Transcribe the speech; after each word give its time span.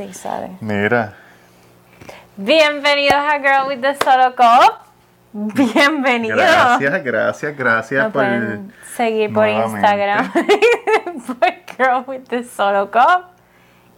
Sí, 0.00 0.14
sabe. 0.14 0.50
Mira, 0.60 1.14
Bienvenidos 2.36 3.16
a 3.18 3.38
Girl 3.40 3.66
with 3.66 3.80
the 3.80 3.96
Solo 3.96 4.32
Cup. 4.36 4.74
Bienvenidos. 5.32 6.38
gracias, 6.38 7.02
gracias, 7.02 7.56
gracias 7.56 8.04
Nos 8.04 8.12
por... 8.12 8.22
pueden 8.22 8.72
seguir 8.94 9.32
por. 9.32 9.48
Instagram 9.48 10.30
por 11.26 11.48
Girl 11.76 12.04
with 12.06 12.20
the 12.28 12.44
Solo 12.44 12.92
Cup. 12.92 13.24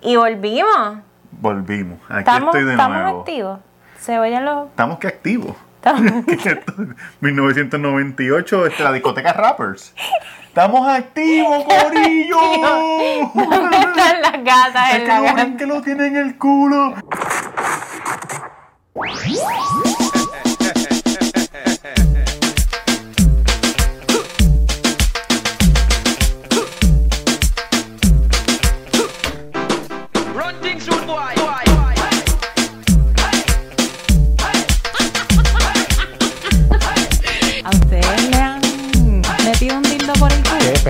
Y 0.00 0.16
volvimos. 0.16 1.00
Volvimos. 1.32 1.98
Aquí 2.08 2.21
Estamos, 2.21 2.54
estoy 2.54 2.64
de 2.64 2.71
estamos 2.72 2.96
nuevo. 3.03 3.21
activos. 3.21 3.60
Se 3.98 4.19
oyen 4.19 4.46
los. 4.46 4.69
Estamos 4.69 4.98
que 5.01 5.06
activos. 5.08 5.54
estamos- 5.76 6.26
Esto, 6.46 6.72
1998, 7.21 8.67
este, 8.69 8.82
la 8.85 8.92
discoteca 8.92 9.35
Rappers. 9.35 9.94
Estamos 10.51 10.85
activos, 10.88 11.64
Corillo. 11.64 12.40
¿Dónde 13.35 13.76
están 13.76 14.21
las 14.21 14.44
gatas 14.44 14.94
Es 14.94 15.06
la 15.06 15.56
que 15.56 15.64
lo 15.64 15.80
tienen 15.80 16.16
en 16.16 16.27
el 16.27 16.38
culo. 16.38 16.96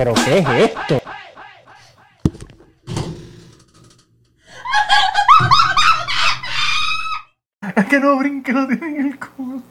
¿Pero 0.01 0.15
qué 0.15 0.39
es 0.39 0.47
esto? 0.49 0.99
Es 7.75 7.85
que 7.85 7.99
no 7.99 8.17
brinque, 8.17 8.51
tienen 8.51 8.95
en 8.99 9.07
el 9.11 9.19
culo. 9.19 9.61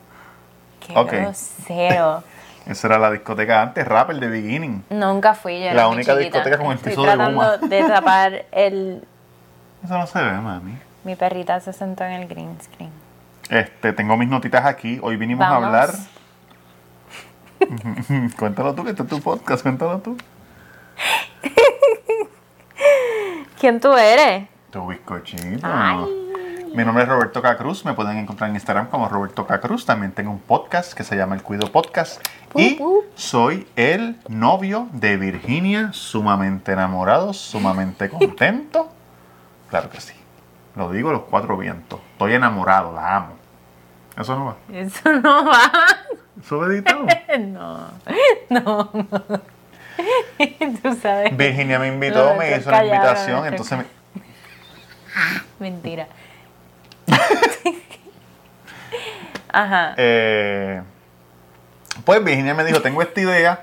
Qué 0.87 0.97
Ok. 0.97 1.13
grosero. 1.13 2.23
Esa 2.67 2.87
era 2.87 2.99
la 2.99 3.11
discoteca 3.11 3.63
antes, 3.63 3.87
Rapper 3.87 4.21
de 4.21 4.29
Beginning. 4.29 4.85
Nunca 4.91 5.35
fui 5.35 5.59
yo. 5.59 5.65
era 5.67 5.75
La 5.75 5.89
única 5.89 6.13
chiquita. 6.17 6.39
discoteca 6.39 6.59
con 6.59 6.67
el 6.71 6.77
Estoy 6.77 6.91
piso 6.93 7.03
de 7.03 7.09
tratando 7.09 7.41
goma. 7.41 7.57
de 7.57 7.83
tapar 7.89 8.45
el. 8.53 9.05
Eso 9.83 9.99
no 9.99 10.07
se 10.07 10.23
ve, 10.23 10.33
mami. 10.33 10.79
Mi 11.03 11.17
perrita 11.17 11.59
se 11.61 11.73
sentó 11.73 12.05
en 12.05 12.13
el 12.13 12.29
green 12.29 12.57
screen. 12.63 12.93
Este, 13.49 13.93
tengo 13.93 14.17
mis 14.17 14.29
notitas 14.29 14.65
aquí. 14.65 15.01
Hoy 15.03 15.17
vinimos 15.17 15.49
Vamos. 15.49 15.65
a 15.65 15.67
hablar. 15.67 15.91
cuéntalo 18.39 18.75
tú, 18.75 18.85
que 18.85 18.91
este 18.91 19.03
es 19.03 19.09
tu 19.09 19.21
podcast, 19.21 19.63
cuéntalo 19.63 19.99
tú. 19.99 20.17
¿Quién 23.59 23.81
tú 23.81 23.93
eres? 23.95 24.49
Tu 24.71 24.87
bizcochito. 24.87 25.61
Ay. 25.67 26.17
Mi 26.75 26.85
nombre 26.85 27.03
es 27.03 27.09
Roberto 27.09 27.43
Cacruz. 27.43 27.85
Me 27.85 27.95
pueden 27.95 28.17
encontrar 28.17 28.49
en 28.49 28.57
Instagram 28.57 28.87
como 28.89 29.09
Roberto 29.09 29.47
Cacruz. 29.47 29.85
También 29.85 30.13
tengo 30.13 30.31
un 30.31 30.39
podcast 30.39 30.95
que 30.95 31.03
se 31.03 31.17
llama 31.17 31.35
El 31.35 31.43
Cuido 31.43 31.71
Podcast. 31.71 32.25
Y 32.55 32.75
Pu, 32.77 32.85
pu. 32.85 33.05
soy 33.17 33.67
el 33.77 34.17
novio 34.29 34.89
de 34.93 35.17
Virginia, 35.17 35.93
sumamente 35.93 36.73
enamorado, 36.73 37.33
sumamente 37.33 38.09
contento. 38.09 38.89
Claro 39.69 39.91
que 39.91 40.01
sí. 40.01 40.15
Lo 40.77 40.91
digo 40.91 41.11
a 41.11 41.13
los 41.13 41.23
cuatro 41.23 41.57
vientos. 41.57 42.01
Estoy 42.13 42.35
enamorado, 42.35 42.93
la 42.95 43.17
amo. 43.17 43.33
Eso 44.17 44.37
no 44.39 44.45
va. 44.47 44.57
Eso 44.73 45.13
no 45.13 45.45
va. 45.45 45.71
Eso 46.43 46.57
lo 46.57 46.73
editado. 46.73 47.07
No. 47.39 47.91
No. 48.49 48.91
Tú 50.83 50.95
sabes. 51.01 51.37
Virginia 51.37 51.79
me 51.79 51.89
invitó, 51.89 52.31
No, 52.31 52.37
me 52.37 52.57
hizo 52.57 52.71
la 52.71 52.85
invitación, 52.85 53.47
entonces 53.47 53.79
me, 53.79 53.85
Mentira. 55.59 56.09
Ajá. 59.53 59.95
Eh, 59.97 60.83
pues 62.05 62.25
Virginia 62.25 62.55
me 62.55 62.65
dijo, 62.65 62.81
tengo 62.81 63.03
esta 63.03 63.21
idea. 63.21 63.63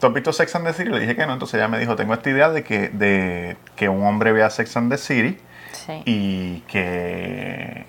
¿Tú 0.00 0.06
has 0.06 0.12
visto 0.14 0.32
Sex 0.32 0.54
and 0.56 0.66
the 0.66 0.72
City? 0.72 0.90
Le 0.90 1.00
dije 1.00 1.14
que 1.14 1.26
no, 1.26 1.32
entonces 1.34 1.54
ella 1.54 1.68
me 1.68 1.78
dijo, 1.78 1.94
tengo 1.94 2.14
esta 2.14 2.30
idea 2.30 2.50
de 2.50 2.64
que, 2.64 2.88
de 2.88 3.56
que 3.76 3.88
un 3.88 4.04
hombre 4.04 4.32
vea 4.32 4.50
Sex 4.50 4.76
and 4.76 4.90
the 4.90 4.98
City 4.98 5.38
Sí. 5.72 6.02
y 6.04 6.60
que, 6.62 7.84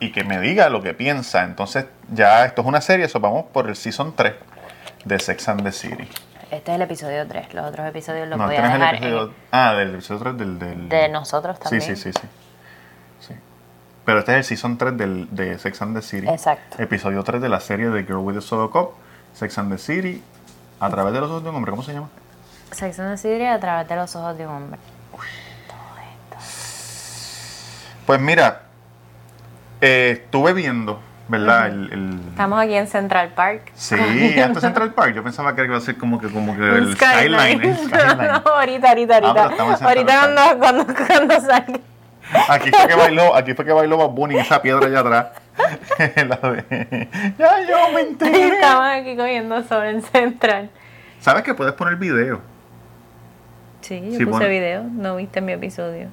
y 0.00 0.12
que 0.12 0.24
me 0.24 0.38
diga 0.40 0.68
lo 0.68 0.82
que 0.82 0.94
piensa. 0.94 1.44
Entonces 1.44 1.86
ya 2.12 2.44
esto 2.44 2.62
es 2.62 2.66
una 2.66 2.80
serie, 2.80 3.06
eso 3.06 3.20
vamos 3.20 3.46
por 3.52 3.68
el 3.68 3.76
Season 3.76 4.14
3 4.16 4.34
de 5.04 5.18
Sex 5.18 5.48
and 5.48 5.62
the 5.62 5.72
City. 5.72 6.08
Este 6.50 6.70
es 6.70 6.76
el 6.76 6.82
episodio 6.82 7.26
3. 7.26 7.54
Los 7.54 7.66
otros 7.66 7.86
episodios 7.88 8.28
los 8.28 8.38
No, 8.38 8.46
voy 8.46 8.54
este 8.54 8.66
a 8.66 8.72
el 8.72 8.78
dejar 8.80 8.94
episodio... 8.96 9.22
en- 9.24 9.34
Ah, 9.50 9.74
del 9.74 9.94
episodio 9.94 10.20
3 10.20 10.38
del... 10.38 10.58
del- 10.58 10.88
de 10.88 11.08
nosotros 11.08 11.56
Sí, 11.56 11.62
también. 11.62 11.82
sí, 11.82 11.96
sí, 11.96 12.12
sí. 12.12 12.28
Sí. 13.28 13.34
Pero 14.04 14.20
este 14.20 14.32
es 14.32 14.38
el 14.38 14.44
Season 14.44 14.78
3 14.78 14.96
del, 14.96 15.28
de 15.34 15.58
Sex 15.58 15.82
and 15.82 15.96
the 15.96 16.02
City. 16.02 16.28
Exacto. 16.28 16.80
Episodio 16.80 17.24
3 17.24 17.40
de 17.42 17.48
la 17.48 17.58
serie 17.60 17.88
de 17.88 18.02
Girl 18.04 18.18
with 18.18 18.36
a 18.36 18.40
Solo 18.40 18.70
Cup, 18.70 18.90
Sex 19.34 19.58
and 19.58 19.72
the 19.72 19.78
City, 19.78 20.22
a 20.78 20.88
través 20.90 21.12
de 21.14 21.20
los 21.20 21.30
ojos 21.30 21.42
de 21.42 21.50
un 21.50 21.56
hombre. 21.56 21.70
¿Cómo 21.70 21.82
se 21.82 21.92
llama? 21.92 22.08
Sex 22.70 22.98
and 23.00 23.10
the 23.12 23.16
City 23.18 23.44
a 23.46 23.58
través 23.58 23.88
de 23.88 23.96
los 23.96 24.14
ojos 24.14 24.36
de 24.38 24.46
un 24.46 24.52
hombre. 24.54 24.80
Pues 28.06 28.20
mira, 28.20 28.62
eh, 29.80 30.20
estuve 30.22 30.52
viendo, 30.52 31.00
¿verdad? 31.28 31.66
el, 31.68 31.92
el- 31.92 32.20
Estamos 32.30 32.60
aquí 32.62 32.74
en 32.74 32.86
Central 32.86 33.30
Park. 33.34 33.72
Sí, 33.74 33.94
antes 34.40 34.62
Central 34.62 34.92
Park. 34.94 35.14
Yo 35.14 35.22
pensaba 35.22 35.54
que 35.54 35.64
iba 35.64 35.76
a 35.76 35.80
ser 35.80 35.96
como 35.96 36.20
que, 36.20 36.28
como 36.28 36.56
que 36.56 36.62
el 36.62 36.94
skyline. 36.94 37.62
el 37.62 37.76
skyline. 37.86 38.18
No, 38.44 38.50
ahorita, 38.52 38.88
ahorita, 38.88 39.16
Ah, 39.22 39.50
ahorita. 39.58 39.86
ahorita 39.86 40.20
cuando, 40.20 40.58
cuando, 40.58 40.86
cuando 41.06 41.40
salga. 41.40 41.80
Aquí 42.48 42.70
fue 42.72 42.88
que 42.88 42.94
bailó, 42.96 43.36
aquí 43.36 43.54
fue 43.54 43.64
que 43.64 43.72
bailó 43.72 43.96
Bad 43.98 44.08
Bunny 44.08 44.36
esa 44.38 44.60
piedra 44.60 44.86
allá 44.86 45.00
atrás. 45.00 45.26
La 46.16 46.50
de- 46.50 47.08
ya 47.38 47.60
yo 47.68 47.92
me 47.94 48.00
enteré. 48.00 48.48
Estamos 48.54 48.84
aquí 48.86 49.16
cogiendo 49.16 49.62
sobre 49.62 49.90
en 49.90 50.02
Central. 50.02 50.70
¿Sabes 51.20 51.44
que 51.44 51.54
puedes 51.54 51.72
poner 51.74 51.96
video? 51.96 52.40
Sí, 53.80 54.00
yo 54.04 54.18
Sí, 54.18 54.24
puse 54.24 54.30
bueno. 54.38 54.48
video. 54.48 54.82
No 54.90 55.16
viste 55.16 55.40
mi 55.40 55.52
episodio. 55.52 56.08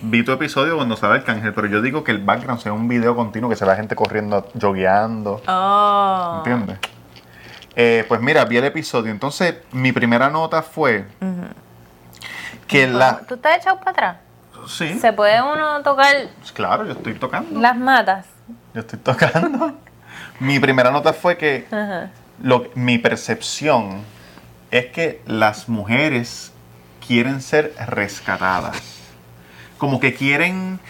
Vi 0.00 0.22
tu 0.24 0.32
episodio 0.32 0.76
cuando 0.76 0.96
sale 0.96 1.16
el 1.16 1.24
cángel, 1.24 1.52
pero 1.52 1.66
yo 1.66 1.82
digo 1.82 2.04
que 2.04 2.12
el 2.12 2.18
background 2.18 2.60
sea 2.60 2.72
un 2.72 2.86
video 2.86 3.16
continuo, 3.16 3.50
que 3.50 3.56
se 3.56 3.64
ve 3.64 3.70
la 3.70 3.76
gente 3.76 3.96
corriendo, 3.96 4.46
jogueando. 4.60 5.42
Oh. 5.48 6.34
¿Entiendes? 6.38 6.78
Eh, 7.74 8.04
pues 8.08 8.20
mira, 8.20 8.44
vi 8.44 8.56
el 8.58 8.64
episodio. 8.64 9.10
Entonces, 9.10 9.56
mi 9.72 9.92
primera 9.92 10.30
nota 10.30 10.62
fue 10.62 11.06
que 12.66 12.86
la. 12.86 13.20
¿Tú 13.26 13.36
te 13.36 13.48
has 13.48 13.58
echado 13.58 13.78
para 13.78 13.90
atrás? 13.90 14.16
Sí, 14.66 14.98
¿Se 14.98 15.12
puede 15.12 15.40
uno 15.40 15.82
tocar 15.82 16.14
claro, 16.52 16.84
yo 16.84 16.92
estoy 16.92 17.14
tocando. 17.14 17.58
las 17.60 17.76
matas? 17.76 18.26
Yo 18.74 18.80
estoy 18.80 18.98
tocando. 18.98 19.72
Mi 20.40 20.58
primera 20.58 20.90
nota 20.90 21.12
fue 21.12 21.36
que 21.36 21.66
lo, 22.42 22.66
mi 22.74 22.98
percepción 22.98 24.02
es 24.70 24.86
que 24.86 25.22
las 25.26 25.68
mujeres 25.68 26.52
quieren 27.06 27.40
ser 27.40 27.74
rescatadas. 27.86 28.97
Como 29.78 30.00
que 30.00 30.14
quieren... 30.14 30.80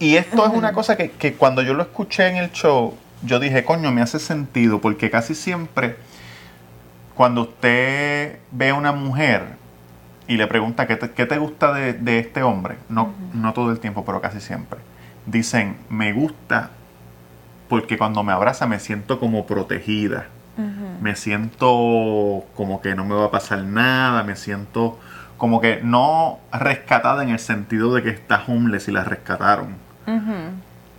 Y 0.00 0.16
esto 0.16 0.46
es 0.46 0.52
una 0.52 0.72
cosa 0.72 0.96
que, 0.96 1.10
que 1.10 1.34
cuando 1.34 1.62
yo 1.62 1.74
lo 1.74 1.82
escuché 1.82 2.28
en 2.28 2.36
el 2.36 2.52
show, 2.52 2.94
yo 3.22 3.40
dije, 3.40 3.64
coño, 3.64 3.90
me 3.90 4.00
hace 4.00 4.20
sentido, 4.20 4.80
porque 4.80 5.10
casi 5.10 5.34
siempre 5.34 5.96
cuando 7.16 7.42
usted 7.42 8.38
ve 8.52 8.68
a 8.68 8.74
una 8.74 8.92
mujer 8.92 9.56
y 10.28 10.36
le 10.36 10.46
pregunta 10.46 10.86
qué 10.86 10.94
te, 10.94 11.10
qué 11.10 11.26
te 11.26 11.38
gusta 11.38 11.72
de, 11.72 11.94
de 11.94 12.20
este 12.20 12.44
hombre, 12.44 12.76
no, 12.88 13.12
no 13.34 13.52
todo 13.54 13.72
el 13.72 13.80
tiempo, 13.80 14.04
pero 14.04 14.20
casi 14.20 14.40
siempre, 14.40 14.78
dicen, 15.26 15.76
me 15.90 16.12
gusta 16.12 16.70
porque 17.68 17.98
cuando 17.98 18.22
me 18.22 18.32
abraza 18.32 18.68
me 18.68 18.78
siento 18.78 19.18
como 19.18 19.46
protegida 19.46 20.28
me 21.00 21.14
siento 21.14 22.44
como 22.56 22.80
que 22.82 22.94
no 22.96 23.04
me 23.04 23.14
va 23.14 23.26
a 23.26 23.30
pasar 23.30 23.62
nada, 23.62 24.24
me 24.24 24.34
siento 24.34 24.98
como 25.38 25.60
que 25.60 25.80
no 25.82 26.38
rescatada 26.52 27.22
en 27.22 27.30
el 27.30 27.38
sentido 27.38 27.94
de 27.94 28.02
que 28.02 28.10
está 28.10 28.42
homeless 28.46 28.88
y 28.88 28.92
la 28.92 29.04
rescataron, 29.04 29.76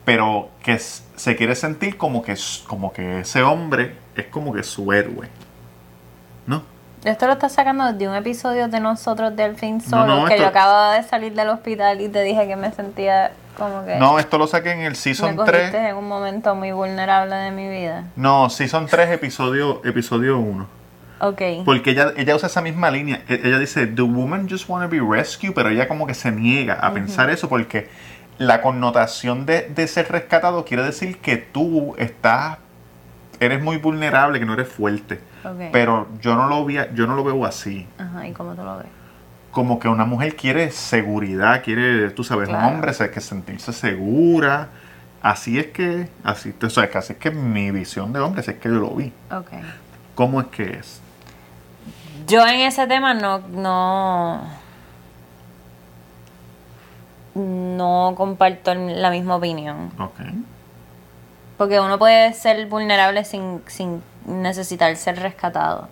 pero 0.05 0.49
que 0.63 0.79
se 0.79 1.35
quiere 1.35 1.55
sentir 1.55 1.97
como 1.97 2.23
que, 2.23 2.35
como 2.67 2.91
que 2.93 3.19
ese 3.21 3.43
hombre 3.43 3.95
es 4.15 4.25
como 4.27 4.51
que 4.53 4.63
su 4.63 4.91
héroe, 4.91 5.27
¿no? 6.47 6.63
Esto 7.03 7.27
lo 7.27 7.33
estás 7.33 7.53
sacando 7.53 7.93
de 7.93 8.07
un 8.09 8.15
episodio 8.15 8.67
de 8.67 8.79
nosotros 8.79 9.35
del 9.35 9.55
fin 9.55 9.79
solo, 9.81 10.05
no, 10.21 10.25
que 10.25 10.33
esto- 10.33 10.43
yo 10.43 10.49
acababa 10.49 10.95
de 10.95 11.03
salir 11.03 11.33
del 11.33 11.49
hospital 11.49 12.01
y 12.01 12.09
te 12.09 12.21
dije 12.23 12.47
que 12.47 12.55
me 12.55 12.71
sentía 12.71 13.31
como 13.57 13.85
que 13.85 13.95
No, 13.97 14.19
esto 14.19 14.37
lo 14.37 14.47
saqué 14.47 14.71
en 14.71 14.79
el 14.81 14.89
me 14.91 14.95
Season 14.95 15.35
cogiste 15.35 15.59
3. 15.69 15.75
en 15.91 15.95
un 15.97 16.07
momento 16.07 16.55
muy 16.55 16.71
vulnerable 16.71 17.35
de 17.35 17.51
mi 17.51 17.69
vida. 17.69 18.05
No, 18.15 18.49
Season 18.49 18.85
3, 18.87 19.11
episodio, 19.11 19.81
episodio 19.85 20.39
1. 20.39 20.78
Ok. 21.19 21.41
Porque 21.65 21.91
ella, 21.91 22.13
ella 22.17 22.35
usa 22.35 22.47
esa 22.47 22.61
misma 22.61 22.89
línea. 22.91 23.21
E- 23.27 23.41
Ella 23.43 23.59
dice, 23.59 23.87
The 23.87 24.01
woman 24.03 24.47
just 24.49 24.69
want 24.69 24.83
to 24.83 24.89
be 24.89 24.99
rescued, 25.01 25.53
pero 25.53 25.69
ella 25.69 25.87
como 25.87 26.07
que 26.07 26.13
se 26.13 26.31
niega 26.31 26.75
a 26.75 26.93
pensar 26.93 27.29
eso 27.29 27.49
porque 27.49 27.89
la 28.37 28.61
connotación 28.61 29.45
de, 29.45 29.63
de 29.69 29.87
ser 29.87 30.09
rescatado 30.11 30.63
quiere 30.65 30.83
decir 30.83 31.17
que 31.17 31.37
tú 31.37 31.93
estás, 31.97 32.57
eres 33.39 33.61
muy 33.61 33.77
vulnerable, 33.77 34.39
que 34.39 34.45
no 34.45 34.53
eres 34.53 34.69
fuerte. 34.69 35.19
Ok. 35.43 35.69
Pero 35.71 36.07
yo 36.21 36.35
no 36.35 36.47
lo 36.47 36.65
vi, 36.65 36.77
yo 36.95 37.05
no 37.07 37.15
lo 37.15 37.23
veo 37.23 37.45
así. 37.45 37.85
Ajá, 37.97 38.27
¿y 38.27 38.31
cómo 38.33 38.53
tú 38.55 38.63
lo 38.63 38.77
ves? 38.77 38.87
como 39.51 39.79
que 39.79 39.87
una 39.87 40.05
mujer 40.05 40.35
quiere 40.35 40.69
seguridad, 40.69 41.63
quiere, 41.63 42.11
tú 42.11 42.23
sabes, 42.23 42.47
Claro. 42.49 42.67
un 42.67 42.73
hombre 42.75 42.93
se 42.93 43.09
que 43.09 43.19
sentirse 43.19 43.73
segura. 43.73 44.67
Así 45.23 45.57
es 45.59 45.67
que, 45.67 46.07
así, 46.23 46.53
sea, 46.69 46.87
que 46.89 46.97
así 46.99 47.13
es 47.13 47.19
que 47.19 47.31
mi 47.31 47.71
visión 47.71 48.13
de 48.13 48.19
hombre, 48.19 48.41
así 48.41 48.51
es 48.51 48.57
que 48.57 48.69
yo 48.69 48.75
lo 48.75 48.91
vi. 48.91 49.11
Ok. 49.31 49.49
¿Cómo 50.15 50.39
es 50.39 50.47
que 50.47 50.63
es? 50.77 51.01
Yo 52.29 52.45
en 52.45 52.61
ese 52.61 52.85
tema 52.87 53.13
no, 53.13 53.39
no, 53.49 54.41
no 57.35 58.13
comparto 58.15 58.73
la 58.75 59.09
misma 59.09 59.35
opinión. 59.35 59.91
Ok. 59.97 60.19
Porque 61.57 61.79
uno 61.79 61.97
puede 61.99 62.33
ser 62.33 62.67
vulnerable 62.67 63.25
sin, 63.25 63.61
sin 63.67 64.01
necesitar 64.25 64.95
ser 64.95 65.19
rescatado. 65.19 65.89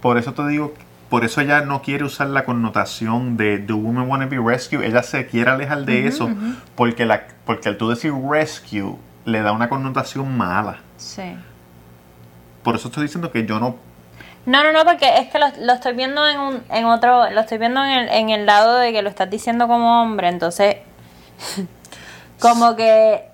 Por 0.00 0.18
eso 0.18 0.32
te 0.32 0.46
digo, 0.46 0.72
por 1.08 1.24
eso 1.24 1.40
ella 1.40 1.60
no 1.60 1.82
quiere 1.82 2.04
usar 2.04 2.28
la 2.28 2.44
connotación 2.44 3.36
de 3.36 3.58
The 3.58 3.72
Woman 3.72 4.08
Wanna 4.08 4.26
Be 4.26 4.38
Rescue. 4.38 4.86
Ella 4.86 5.02
se 5.02 5.26
quiere 5.26 5.50
alejar 5.50 5.84
de 5.84 6.06
eso 6.06 6.30
porque, 6.74 7.06
la, 7.06 7.26
porque 7.44 7.68
al 7.68 7.76
tú 7.76 7.88
decir 7.88 8.12
rescue 8.12 8.96
le 9.24 9.42
da 9.42 9.52
una 9.52 9.68
connotación 9.68 10.36
mala. 10.36 10.78
Sí. 10.96 11.36
Por 12.62 12.76
eso 12.76 12.88
estoy 12.88 13.04
diciendo 13.04 13.30
que 13.30 13.46
yo 13.46 13.60
no. 13.60 13.76
No, 14.46 14.62
no, 14.62 14.72
no, 14.72 14.84
porque 14.84 15.18
es 15.18 15.28
que 15.28 15.38
lo, 15.40 15.46
lo 15.60 15.72
estoy 15.72 15.94
viendo 15.94 16.26
en, 16.28 16.38
un, 16.38 16.62
en 16.70 16.84
otro, 16.86 17.28
lo 17.30 17.40
estoy 17.40 17.58
viendo 17.58 17.82
en 17.84 17.90
el, 17.90 18.08
en 18.10 18.30
el 18.30 18.46
lado 18.46 18.76
de 18.78 18.92
que 18.92 19.02
lo 19.02 19.08
estás 19.08 19.28
diciendo 19.28 19.66
como 19.66 20.02
hombre, 20.02 20.28
entonces, 20.28 20.76
como 22.40 22.76
que, 22.76 23.28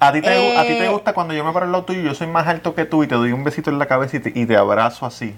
A 0.00 0.12
ti, 0.12 0.22
te, 0.22 0.56
a 0.56 0.62
ti 0.62 0.68
te 0.78 0.86
Eh. 0.86 0.88
gusta 0.88 1.12
cuando 1.12 1.34
yo 1.34 1.44
me 1.44 1.52
paro 1.52 1.66
al 1.66 1.72
lado 1.72 1.84
tuyo 1.84 2.00
y 2.00 2.04
yo 2.04 2.14
soy 2.14 2.26
más 2.26 2.46
alto 2.48 2.74
que 2.74 2.86
tú 2.86 3.02
y 3.04 3.06
te 3.08 3.14
doy 3.14 3.32
un 3.32 3.44
besito 3.44 3.68
en 3.70 3.78
la 3.78 3.86
cabeza 3.86 4.16
y 4.16 4.20
te, 4.20 4.32
y 4.34 4.46
te 4.46 4.56
abrazo 4.56 5.04
así. 5.04 5.36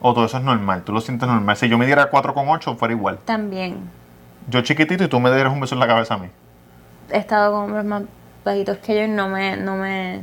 O 0.00 0.12
todo 0.14 0.26
eso 0.26 0.36
es 0.38 0.44
normal, 0.44 0.82
tú 0.84 0.92
lo 0.92 1.00
sientes 1.00 1.28
normal. 1.28 1.56
Si 1.56 1.68
yo 1.68 1.78
me 1.78 1.86
diera 1.86 2.10
4,8 2.10 2.76
fuera 2.76 2.94
igual. 2.94 3.18
también 3.24 3.90
Yo 4.48 4.60
chiquitito 4.62 5.02
y 5.04 5.08
tú 5.08 5.18
me 5.18 5.32
dieras 5.34 5.52
un 5.52 5.60
beso 5.60 5.74
en 5.74 5.80
la 5.80 5.86
cabeza 5.88 6.14
a 6.14 6.18
mí. 6.18 6.28
he 7.10 7.18
estado 7.18 7.52
con 7.52 7.64
hombres 7.64 7.84
más 7.84 8.02
bajitos 8.44 8.76
que 8.78 8.94
yo 8.94 9.02
y 9.02 9.08
no 9.08 9.28
me, 9.28 9.56
no 9.56 9.76
me, 9.76 10.20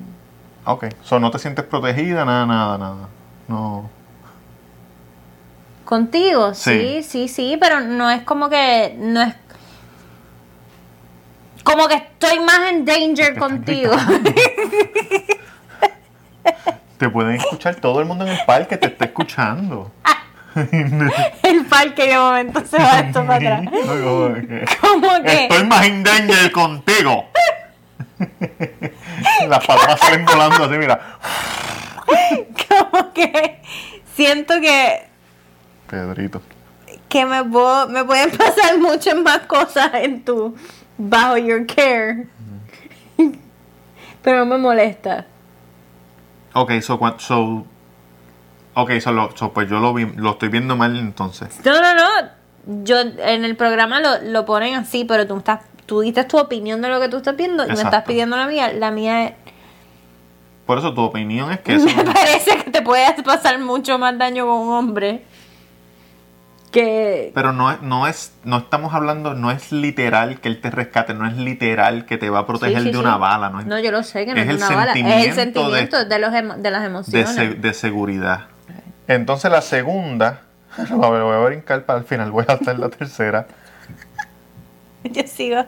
Ok. 0.66 0.86
So, 1.04 1.20
no 1.20 1.32
te 1.32 1.40
sientes 1.40 1.66
protegida, 1.66 2.24
nada, 2.26 2.46
nada, 2.46 2.78
nada. 2.78 3.08
No. 3.48 3.90
Contigo, 5.86 6.54
Sí. 6.54 7.02
sí, 7.02 7.04
sí, 7.04 7.28
sí, 7.28 7.58
pero 7.60 7.82
no 7.82 8.10
es 8.10 8.22
como 8.24 8.50
que, 8.50 8.96
no 8.98 9.22
es 9.22 9.36
como 11.64 11.88
que 11.88 11.96
estoy 11.96 12.40
más 12.40 12.70
en 12.72 12.86
danger 12.86 13.38
contigo. 13.38 13.92
Te 16.98 17.10
pueden 17.10 17.36
escuchar 17.36 17.76
todo 17.76 18.00
el 18.00 18.06
mundo 18.06 18.26
en 18.26 18.32
el 18.34 18.46
parque, 18.46 18.78
te 18.78 18.86
está 18.88 19.06
escuchando. 19.06 19.92
El 21.44 21.66
parque 21.66 22.08
de 22.10 22.18
momento 22.18 22.62
se 22.66 22.78
va 22.78 23.00
esto 23.00 23.26
para 23.26 23.58
atrás. 23.58 23.62
Como 24.02 24.34
que, 24.34 24.66
Como 24.82 25.24
que, 25.24 25.44
Estoy 25.46 25.64
más 25.66 25.88
in 25.88 26.04
danger 26.04 26.52
contigo. 26.52 27.26
Las 29.48 29.66
patas 29.66 30.00
salen 30.00 30.26
volando 30.26 30.64
así, 30.66 30.78
mira. 30.78 31.18
como 32.70 33.14
que 33.14 33.62
siento 34.16 34.56
que, 34.62 35.08
Pedrito. 35.88 36.42
que 37.10 37.26
me, 37.26 37.44
puedo- 37.44 37.88
me 37.88 38.04
pueden 38.06 38.32
pasar 38.38 38.78
muchas 38.80 39.16
más 39.16 39.40
cosas 39.42 39.92
en 39.96 40.24
tu, 40.26 40.56
bajo 40.98 41.38
your 41.38 41.66
care. 41.66 42.28
Pero 44.24 44.40
no 44.40 44.46
me 44.46 44.58
molesta. 44.58 45.26
Ok, 46.54 46.74
so, 46.82 47.00
cua- 47.00 47.18
so, 47.20 47.66
ok, 48.76 48.92
so, 49.00 49.12
lo- 49.12 49.36
so, 49.36 49.52
pues 49.54 49.70
yo 49.70 49.80
lo, 49.80 49.94
vi, 49.94 50.06
lo 50.16 50.32
estoy 50.32 50.50
viendo 50.50 50.76
mal 50.76 50.96
entonces. 50.98 51.60
No, 51.66 51.82
no, 51.82 51.96
no. 51.96 52.42
Yo 52.84 53.00
en 53.00 53.44
el 53.44 53.56
programa 53.56 54.00
lo, 54.00 54.20
lo 54.22 54.46
ponen 54.46 54.76
así, 54.76 55.04
pero 55.06 55.26
tú 55.26 55.38
estás, 55.38 55.62
tú 55.92 56.00
diste 56.00 56.24
tu 56.24 56.38
opinión 56.38 56.82
de 56.82 56.88
lo 56.88 57.02
que 57.02 57.10
tú 57.10 57.18
estás 57.18 57.36
viendo 57.36 57.66
y 57.66 57.68
me 57.68 57.74
estás 57.74 58.06
pidiendo 58.06 58.38
la 58.38 58.48
mía. 58.48 58.72
La 58.72 58.92
mía 58.92 59.26
es, 59.26 59.34
Por 60.66 60.78
eso 60.78 60.94
tu 60.94 61.02
opinión 61.02 61.52
es 61.52 61.60
que 61.60 61.76
eso 61.76 61.86
me 61.98 62.06
parece 62.06 62.64
que 62.64 62.72
te 62.72 62.82
puede 62.82 63.22
pasar 63.24 63.60
mucho 63.60 64.00
más 64.00 64.18
daño 64.18 64.46
con 64.48 64.56
un 64.56 64.70
hombre 64.74 65.26
que 66.72 67.34
Pero 67.36 67.52
no 67.52 67.70
es, 67.74 67.82
no 67.82 68.08
es, 68.08 68.32
no 68.46 68.60
estamos 68.60 68.94
hablando, 68.94 69.34
no 69.34 69.52
es 69.52 69.74
literal 69.74 70.40
que 70.40 70.48
él 70.48 70.62
te 70.62 70.72
rescate, 70.72 71.14
no 71.14 71.28
es 71.28 71.36
literal 71.36 72.06
que 72.06 72.18
te 72.18 72.30
va 72.30 72.40
a 72.40 72.48
proteger 72.48 72.78
Sí, 72.78 72.84
sí, 72.84 72.92
de 72.92 72.94
sí. 72.98 73.00
una 73.04 73.18
bala, 73.18 73.50
no 73.50 73.60
es, 73.60 73.66
No, 73.66 73.78
yo 73.80 73.92
lo 73.92 74.02
sé 74.04 74.26
que 74.26 74.34
no 74.34 74.40
es 74.40 74.56
una 74.56 74.70
bala, 74.78 74.94
es 74.94 75.28
el 75.28 75.34
sentimiento 75.34 75.98
de- 75.98 76.06
de, 76.06 76.20
los 76.20 76.32
emo- 76.32 76.56
de 76.56 76.72
las 76.72 76.86
emociones. 76.86 77.62
de 77.62 77.74
seguridad. 77.74 78.46
Entonces 79.10 79.52
la 79.52 79.62
segunda, 79.62 80.44
voy 80.92 81.18
a 81.36 81.40
brincar 81.40 81.84
para 81.84 82.00
el 82.00 82.06
final, 82.06 82.32
voy 82.32 82.46
a 82.48 82.54
hacer 82.54 82.80
la 82.80 82.88
tercera. 82.88 83.48
Yo 85.04 85.24
sigo. 85.28 85.66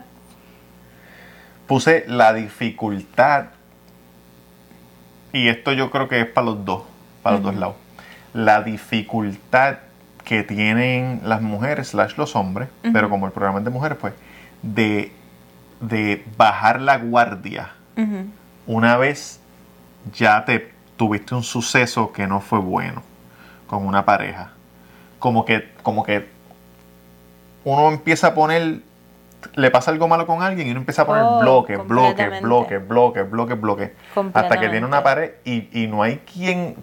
Puse 1.66 2.04
la 2.06 2.32
dificultad, 2.32 3.46
y 5.32 5.48
esto 5.48 5.72
yo 5.72 5.90
creo 5.90 6.08
que 6.08 6.20
es 6.20 6.26
para 6.26 6.46
los 6.46 6.64
dos, 6.64 6.82
para 7.22 7.36
los 7.36 7.44
dos 7.44 7.54
lados. 7.56 7.76
La 8.32 8.62
dificultad 8.62 9.78
que 10.24 10.42
tienen 10.42 11.20
las 11.24 11.42
mujeres 11.42 11.88
slash 11.88 12.16
los 12.16 12.36
hombres, 12.36 12.68
pero 12.92 13.10
como 13.10 13.26
el 13.26 13.32
programa 13.32 13.58
es 13.58 13.64
de 13.64 13.70
mujeres, 13.70 13.98
pues, 14.00 14.14
de, 14.62 15.12
de 15.80 16.24
bajar 16.36 16.80
la 16.80 16.98
guardia 16.98 17.70
una 18.66 18.96
vez 18.96 19.40
ya 20.12 20.44
te 20.44 20.72
tuviste 20.96 21.34
un 21.34 21.42
suceso 21.42 22.12
que 22.12 22.26
no 22.26 22.40
fue 22.40 22.58
bueno 22.58 23.02
con 23.66 23.86
una 23.86 24.04
pareja. 24.04 24.52
Como 25.18 25.44
que, 25.44 25.70
como 25.82 26.04
que 26.04 26.28
uno 27.64 27.88
empieza 27.88 28.28
a 28.28 28.34
poner, 28.34 28.80
le 29.54 29.70
pasa 29.70 29.90
algo 29.90 30.08
malo 30.08 30.26
con 30.26 30.42
alguien 30.42 30.66
y 30.68 30.70
uno 30.70 30.80
empieza 30.80 31.02
a 31.02 31.06
poner 31.06 31.22
Oh, 31.26 31.40
bloque, 31.40 31.76
bloque, 31.76 32.40
bloque, 32.40 32.78
bloque, 32.78 33.22
bloque, 33.22 33.54
bloque. 33.54 33.94
Hasta 34.32 34.58
que 34.60 34.68
tiene 34.68 34.86
una 34.86 35.02
pared 35.02 35.32
y, 35.44 35.68
y 35.82 35.86
no 35.86 36.02
hay 36.02 36.18
quien... 36.18 36.76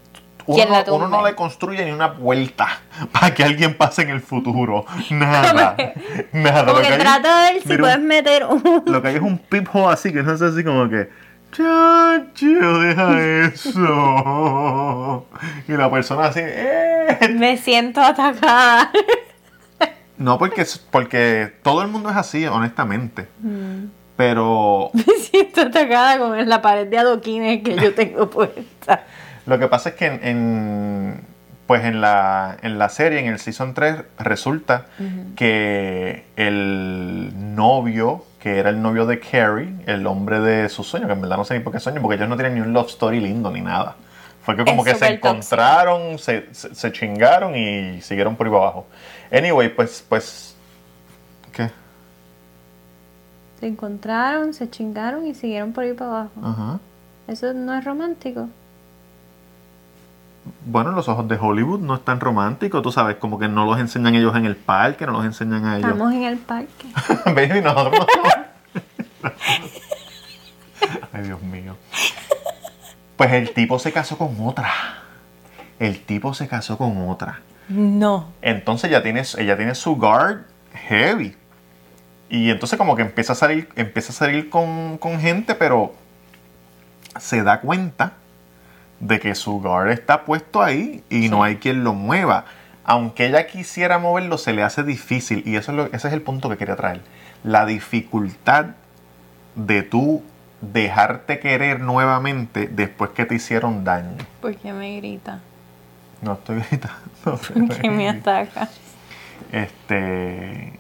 Uno, 0.47 0.57
la 0.71 0.83
no, 0.83 0.95
uno 0.95 1.07
no 1.07 1.17
tumbe. 1.17 1.29
le 1.29 1.35
construye 1.35 1.85
ni 1.85 1.91
una 1.91 2.07
vuelta 2.07 2.67
para 3.11 3.31
que 3.33 3.43
alguien 3.43 3.75
pase 3.77 4.01
en 4.01 4.09
el 4.09 4.21
futuro. 4.21 4.85
Nada. 5.11 5.75
nada. 6.33 6.65
Como 6.65 6.79
Lo 6.79 6.87
que 6.87 6.97
trata 6.97 7.45
de 7.45 7.53
ver 7.53 7.61
si 7.61 7.69
mira, 7.69 7.81
puedes 7.81 7.99
meter 7.99 8.45
un... 8.45 8.83
lo 8.87 9.01
que 9.03 9.07
hay 9.09 9.15
es 9.17 9.21
un 9.21 9.37
peephole 9.37 9.93
así 9.93 10.11
que 10.11 10.23
no 10.23 10.33
es 10.33 10.41
así 10.41 10.63
como 10.63 10.89
que 10.89 11.09
chacho 11.51 12.79
deja 12.79 13.21
eso 13.45 15.27
y 15.67 15.71
la 15.73 15.91
persona 15.91 16.25
así 16.27 16.39
"Eh". 16.43 17.35
Me 17.37 17.57
siento 17.57 18.01
atacada. 18.01 18.89
No 20.21 20.38
porque 20.38 20.65
porque 20.91 21.51
todo 21.63 21.81
el 21.81 21.88
mundo 21.89 22.09
es 22.09 22.15
así 22.15 22.45
honestamente 22.45 23.27
Mm. 23.41 23.85
pero 24.15 24.89
Me 24.93 25.03
siento 25.19 25.62
atacada 25.62 26.17
con 26.19 26.48
la 26.50 26.62
pared 26.62 26.88
de 26.88 26.98
adoquines 26.98 27.63
que 27.63 27.75
yo 27.75 27.93
tengo 27.93 28.29
puesta. 28.38 29.03
lo 29.45 29.57
que 29.60 29.67
pasa 29.67 29.89
es 29.89 29.95
que 29.95 30.05
en, 30.05 30.19
en- 30.24 31.31
pues 31.67 31.86
en 31.86 32.01
la 32.01 32.57
en 32.62 32.77
la 32.77 32.89
serie 32.89 33.19
en 33.19 33.27
el 33.27 33.39
season 33.39 33.74
3 33.74 33.95
resulta 34.19 34.88
que 35.38 36.25
el 36.36 37.31
novio 37.55 38.25
que 38.39 38.57
era 38.57 38.69
el 38.72 38.81
novio 38.81 39.05
de 39.05 39.19
Carrie, 39.19 39.72
el 39.86 40.05
hombre 40.07 40.39
de 40.39 40.67
sus 40.67 40.88
sueños, 40.88 41.07
que 41.07 41.13
en 41.13 41.22
verdad 41.22 41.38
no 41.38 41.45
sé 41.45 41.53
ni 41.53 41.60
por 41.60 41.72
qué 41.72 41.79
sueño, 41.79 42.01
porque 42.01 42.15
ellos 42.15 42.27
no 42.27 42.36
tienen 42.36 42.55
ni 42.55 42.62
un 42.62 42.74
love 42.74 42.88
story 42.89 43.19
lindo 43.19 43.51
ni 43.51 43.62
nada. 43.62 43.95
Fue 44.43 44.55
que 44.57 44.65
como 44.65 44.84
Es 44.84 44.93
que 44.93 44.98
se 45.00 45.13
encontraron, 45.13 46.17
se, 46.17 46.48
se, 46.51 46.74
se 46.74 46.91
chingaron 46.91 47.55
y 47.55 48.01
siguieron 48.01 48.36
por 48.36 48.48
ahí 48.48 48.53
abajo. 48.53 48.88
Anyway, 49.31 49.73
pues, 49.73 50.03
pues, 50.07 50.55
¿qué? 51.53 51.71
Se 53.59 53.67
encontraron, 53.67 54.53
se 54.53 54.69
chingaron 54.69 55.25
y 55.25 55.33
siguieron 55.33 55.71
por 55.71 55.83
ahí 55.83 55.93
para 55.93 56.09
abajo. 56.11 56.31
Ajá. 56.43 56.79
Eso 57.27 57.53
no 57.53 57.73
es 57.73 57.85
romántico. 57.85 58.50
Bueno, 60.65 60.91
los 60.91 61.07
ojos 61.07 61.27
de 61.27 61.38
Hollywood 61.39 61.79
no 61.79 61.95
es 61.95 62.03
tan 62.03 62.19
romántico, 62.19 62.81
tú 62.81 62.91
sabes, 62.91 63.17
como 63.17 63.38
que 63.39 63.47
no 63.47 63.65
los 63.65 63.79
enseñan 63.79 64.15
ellos 64.15 64.35
en 64.35 64.45
el 64.45 64.55
parque, 64.55 65.05
no 65.05 65.13
los 65.13 65.25
enseñan 65.25 65.65
a 65.65 65.77
ellos. 65.77 65.91
Estamos 65.91 66.13
en 66.13 66.23
el 66.23 66.38
parque. 66.38 66.88
Baby, 67.25 67.61
nosotros 67.61 67.93
no. 67.93 68.41
Ay, 71.13 71.23
Dios 71.23 71.41
mío. 71.41 71.75
Pues 73.15 73.31
el 73.33 73.53
tipo 73.53 73.77
se 73.77 73.93
casó 73.93 74.17
con 74.17 74.35
otra. 74.39 74.71
El 75.79 76.01
tipo 76.01 76.33
se 76.33 76.47
casó 76.47 76.77
con 76.77 77.07
otra. 77.09 77.41
No. 77.71 78.27
Entonces 78.41 78.91
ya 78.91 79.01
tiene, 79.03 79.23
ella 79.37 79.55
tiene 79.57 79.75
su 79.75 79.95
guard 79.95 80.41
heavy. 80.73 81.35
Y 82.29 82.49
entonces 82.49 82.77
como 82.77 82.95
que 82.95 83.01
empieza 83.01 83.33
a 83.33 83.35
salir, 83.35 83.69
empieza 83.75 84.11
a 84.11 84.15
salir 84.15 84.49
con, 84.49 84.97
con 84.97 85.19
gente, 85.19 85.55
pero 85.55 85.93
se 87.19 87.43
da 87.43 87.59
cuenta 87.61 88.13
de 88.99 89.19
que 89.19 89.35
su 89.35 89.59
guard 89.61 89.89
está 89.89 90.23
puesto 90.25 90.61
ahí 90.61 91.03
y 91.09 91.27
no 91.29 91.43
hay 91.43 91.57
quien 91.57 91.83
lo 91.83 91.93
mueva. 91.93 92.45
Aunque 92.83 93.25
ella 93.27 93.47
quisiera 93.47 93.99
moverlo, 93.99 94.37
se 94.37 94.53
le 94.53 94.63
hace 94.63 94.83
difícil. 94.83 95.43
Y 95.45 95.55
eso 95.55 95.71
es 95.71 95.77
lo- 95.77 95.85
ese 95.87 96.07
es 96.07 96.13
el 96.13 96.21
punto 96.21 96.49
que 96.49 96.57
quería 96.57 96.75
traer. 96.75 97.01
La 97.43 97.65
dificultad 97.65 98.67
de 99.55 99.83
tú 99.83 100.23
dejarte 100.61 101.39
querer 101.39 101.79
nuevamente 101.81 102.67
después 102.67 103.11
que 103.11 103.25
te 103.25 103.35
hicieron 103.35 103.83
daño. 103.83 104.17
¿Por 104.41 104.55
qué 104.55 104.71
me 104.73 104.95
grita? 104.97 105.39
No 106.21 106.33
estoy 106.33 106.61
gritando. 106.69 107.39
Que 107.81 107.89
me 107.89 108.09
ataca. 108.09 108.67
Este. 109.51 110.79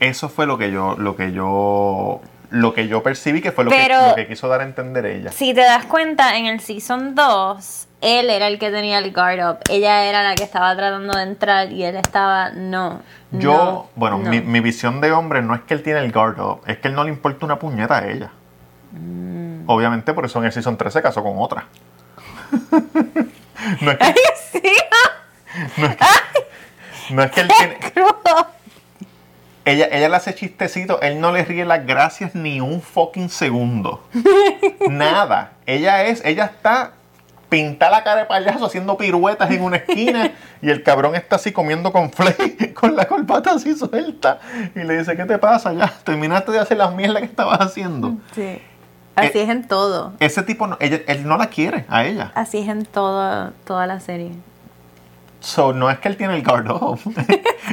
Eso 0.00 0.28
fue 0.28 0.46
lo 0.46 0.58
que 0.58 0.70
yo. 0.70 0.96
Lo 0.98 1.16
que 1.16 1.32
yo. 1.32 2.20
Lo 2.50 2.72
que 2.72 2.88
yo 2.88 3.02
percibí 3.02 3.42
que 3.42 3.52
fue 3.52 3.64
lo, 3.64 3.70
que, 3.70 3.76
Pero- 3.76 4.08
lo 4.08 4.14
que 4.14 4.26
quiso 4.26 4.48
dar 4.48 4.62
a 4.62 4.64
entender 4.64 5.04
ella. 5.04 5.30
Si 5.30 5.52
te 5.52 5.60
das 5.60 5.84
cuenta, 5.84 6.38
en 6.38 6.46
el 6.46 6.60
Season 6.60 7.14
2, 7.14 7.88
él 8.00 8.30
era 8.30 8.46
el 8.46 8.58
que 8.58 8.70
tenía 8.70 8.98
el 8.98 9.12
guard 9.12 9.50
up. 9.50 9.58
Ella 9.68 10.06
era 10.06 10.22
la 10.22 10.34
que 10.34 10.44
estaba 10.44 10.74
tratando 10.74 11.14
de 11.14 11.24
entrar 11.24 11.70
y 11.70 11.84
él 11.84 11.96
estaba, 11.96 12.50
no. 12.52 13.02
Yo, 13.32 13.52
no, 13.52 13.86
bueno, 13.96 14.18
no. 14.18 14.30
Mi, 14.30 14.40
mi 14.40 14.60
visión 14.60 15.02
de 15.02 15.12
hombre 15.12 15.42
no 15.42 15.54
es 15.54 15.60
que 15.60 15.74
él 15.74 15.82
tiene 15.82 16.00
el 16.00 16.10
guard 16.10 16.40
up, 16.40 16.60
es 16.66 16.78
que 16.78 16.88
él 16.88 16.94
no 16.94 17.04
le 17.04 17.10
importa 17.10 17.44
una 17.44 17.58
puñeta 17.58 17.98
a 17.98 18.08
ella. 18.08 18.30
Mm. 18.92 19.68
Obviamente, 19.68 20.14
por 20.14 20.24
eso 20.24 20.38
en 20.38 20.46
el 20.46 20.52
season 20.52 20.78
3 20.78 20.90
se 20.90 21.02
casó 21.02 21.22
con 21.22 21.34
otra. 21.36 21.66
no, 23.80 23.90
es 23.90 23.98
que, 23.98 24.14
sí, 24.52 24.72
no 27.10 27.22
es 27.22 27.30
que 27.30 27.40
él 27.40 27.50
tiene. 27.58 27.78
crudo. 27.78 28.46
Ella, 29.64 29.88
ella 29.92 30.08
le 30.08 30.16
hace 30.16 30.34
chistecito, 30.34 31.00
él 31.02 31.20
no 31.20 31.30
le 31.30 31.44
ríe 31.44 31.64
las 31.66 31.84
gracias 31.84 32.34
ni 32.34 32.60
un 32.60 32.80
fucking 32.80 33.28
segundo. 33.28 34.08
Nada. 34.88 35.52
Ella 35.66 36.04
es, 36.04 36.24
ella 36.24 36.46
está 36.46 36.92
pinta 37.48 37.90
la 37.90 38.04
cara 38.04 38.20
de 38.20 38.26
payaso 38.26 38.66
haciendo 38.66 38.96
piruetas 38.96 39.50
en 39.50 39.62
una 39.62 39.76
esquina 39.76 40.32
y 40.60 40.70
el 40.70 40.82
cabrón 40.82 41.14
está 41.14 41.36
así 41.36 41.52
comiendo 41.52 41.92
con 41.92 42.12
flay 42.12 42.72
con 42.74 42.94
la 42.94 43.06
corbata 43.06 43.52
así 43.52 43.74
suelta 43.74 44.40
y 44.74 44.80
le 44.80 44.98
dice, 44.98 45.16
¿qué 45.16 45.24
te 45.24 45.38
pasa? 45.38 45.72
Ya, 45.72 45.92
terminaste 46.04 46.52
de 46.52 46.58
hacer 46.58 46.76
las 46.76 46.94
mierdas 46.94 47.20
que 47.20 47.26
estabas 47.26 47.58
haciendo. 47.60 48.16
Sí. 48.34 48.60
Así 49.20 49.38
Eh, 49.38 49.42
es 49.42 49.48
en 49.48 49.66
todo. 49.66 50.12
Ese 50.20 50.42
tipo, 50.42 50.66
no, 50.66 50.76
ella- 50.80 51.00
él 51.06 51.26
no 51.26 51.36
la 51.36 51.46
quiere 51.48 51.84
a 51.88 52.04
ella. 52.04 52.32
Así 52.34 52.58
es 52.58 52.68
en 52.68 52.84
todo, 52.84 53.52
toda 53.64 53.86
la 53.86 54.00
serie. 54.00 54.32
So, 55.40 55.72
no 55.72 55.88
es 55.90 55.98
que 55.98 56.08
él 56.08 56.16
tiene 56.16 56.36
el 56.36 56.42
guard 56.42 56.66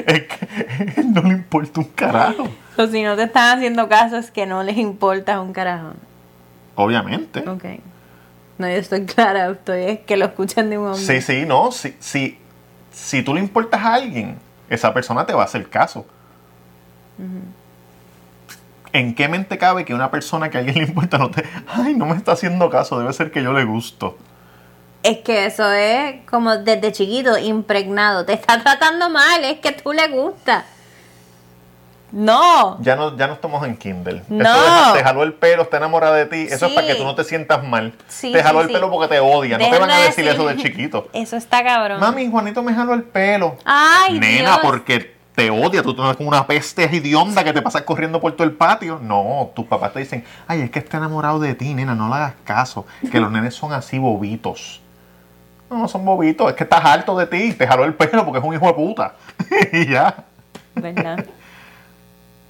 es 0.05 0.23
que 0.23 0.93
él 0.97 1.13
no 1.13 1.21
le 1.23 1.29
importa 1.29 1.79
un 1.79 1.87
carajo. 1.87 2.47
O 2.77 2.87
si 2.87 3.01
no 3.03 3.15
te 3.15 3.23
están 3.23 3.57
haciendo 3.57 3.87
caso 3.89 4.17
es 4.17 4.29
que 4.31 4.45
no 4.45 4.61
les 4.63 4.77
importa 4.77 5.39
un 5.41 5.51
carajo. 5.53 5.93
Obviamente. 6.75 7.39
Ok. 7.49 7.63
No, 8.57 8.67
yo 8.67 8.75
estoy 8.75 9.05
clara, 9.05 9.49
estoy 9.49 9.81
es 9.83 9.99
que 10.01 10.15
lo 10.15 10.25
escuchan 10.25 10.69
de 10.69 10.77
un 10.77 10.87
hombre. 10.87 11.01
Sí, 11.01 11.21
sí, 11.21 11.45
no. 11.47 11.71
Si, 11.71 11.95
si, 11.99 12.37
si 12.91 13.23
tú 13.23 13.33
le 13.33 13.39
importas 13.41 13.81
a 13.81 13.95
alguien, 13.95 14.37
esa 14.69 14.93
persona 14.93 15.25
te 15.25 15.33
va 15.33 15.41
a 15.41 15.45
hacer 15.45 15.67
caso. 15.69 16.05
¿En 18.95 19.13
qué 19.13 19.27
mente 19.27 19.57
cabe 19.57 19.83
que 19.83 19.93
una 19.93 20.09
persona 20.09 20.49
que 20.49 20.57
a 20.57 20.59
alguien 20.61 20.77
le 20.77 20.83
importa 20.85 21.17
no 21.17 21.29
te... 21.29 21.43
Ay, 21.67 21.93
no 21.95 22.05
me 22.05 22.15
está 22.15 22.31
haciendo 22.31 22.69
caso, 22.69 22.97
debe 22.97 23.11
ser 23.11 23.29
que 23.31 23.43
yo 23.43 23.51
le 23.51 23.65
gusto. 23.65 24.17
Es 25.03 25.17
que 25.19 25.45
eso 25.45 25.69
es 25.71 26.21
como 26.29 26.55
desde 26.57 26.91
chiquito, 26.93 27.37
impregnado. 27.37 28.25
Te 28.25 28.33
está 28.33 28.61
tratando 28.63 29.09
mal, 29.09 29.43
es 29.43 29.59
que 29.59 29.73
tú 29.73 29.91
le 29.91 30.07
gusta. 30.07 30.65
No. 32.11 32.77
Ya 32.81 32.95
no, 32.95 33.17
ya 33.17 33.27
no 33.27 33.33
estamos 33.33 33.65
en 33.67 33.75
Kindle. 33.75 34.23
No. 34.29 34.45
Eso 34.49 34.93
de- 34.93 34.99
te 34.99 35.03
jaló 35.03 35.23
el 35.23 35.33
pelo, 35.33 35.63
está 35.63 35.77
enamorada 35.77 36.15
de 36.15 36.25
ti. 36.27 36.47
Eso 36.49 36.67
es 36.67 36.71
para 36.73 36.87
que 36.87 36.95
tú 36.95 37.03
no 37.03 37.15
te 37.15 37.25
sientas 37.25 37.63
mal. 37.63 37.93
Sí, 38.07 38.31
te 38.31 38.41
jaló 38.41 38.61
sí, 38.61 38.67
el 38.67 38.71
pelo 38.71 38.89
porque 38.89 39.09
te 39.13 39.19
odia. 39.19 39.57
No 39.57 39.69
te 39.69 39.77
van 39.77 39.91
a 39.91 39.97
de 39.97 40.03
decir 40.05 40.25
eso 40.27 40.47
de 40.47 40.55
chiquito. 40.55 41.09
Eso 41.13 41.35
está 41.35 41.63
cabrón. 41.63 41.99
Mami, 41.99 42.29
Juanito 42.31 42.63
me 42.63 42.73
jaló 42.73 42.93
el 42.93 43.03
pelo. 43.03 43.57
Ay, 43.65 44.17
Nena, 44.19 44.51
Dios. 44.51 44.59
porque 44.63 45.14
te 45.35 45.49
odia, 45.49 45.83
tú 45.83 45.93
tienes 45.93 46.15
como 46.15 46.29
una 46.29 46.47
peste 46.47 46.85
hedionda 46.85 47.43
que 47.43 47.51
te 47.51 47.61
pasas 47.61 47.81
corriendo 47.81 48.21
por 48.21 48.31
todo 48.31 48.47
el 48.47 48.53
patio. 48.53 48.99
No, 49.03 49.51
tus 49.53 49.65
papás 49.65 49.91
te 49.93 49.99
dicen, 49.99 50.23
ay, 50.47 50.61
es 50.61 50.71
que 50.71 50.79
está 50.79 50.97
enamorado 50.97 51.39
de 51.39 51.53
ti, 51.53 51.73
nena, 51.73 51.93
no 51.93 52.07
le 52.07 52.15
hagas 52.15 52.33
caso, 52.45 52.85
que 53.11 53.19
los 53.19 53.29
nenes 53.31 53.53
son 53.53 53.73
así 53.73 53.99
bobitos. 53.99 54.81
No, 55.69 55.79
no 55.79 55.87
son 55.87 56.05
bobitos, 56.05 56.49
es 56.49 56.55
que 56.55 56.63
estás 56.63 56.83
harto 56.85 57.17
de 57.17 57.27
ti, 57.27 57.53
te 57.53 57.67
jaló 57.67 57.83
el 57.83 57.93
pelo 57.93 58.23
porque 58.23 58.39
es 58.39 58.45
un 58.45 58.53
hijo 58.53 58.65
de 58.65 58.73
puta. 58.73 59.15
y 59.73 59.87
ya. 59.87 60.15
¿Verdad? 60.75 61.25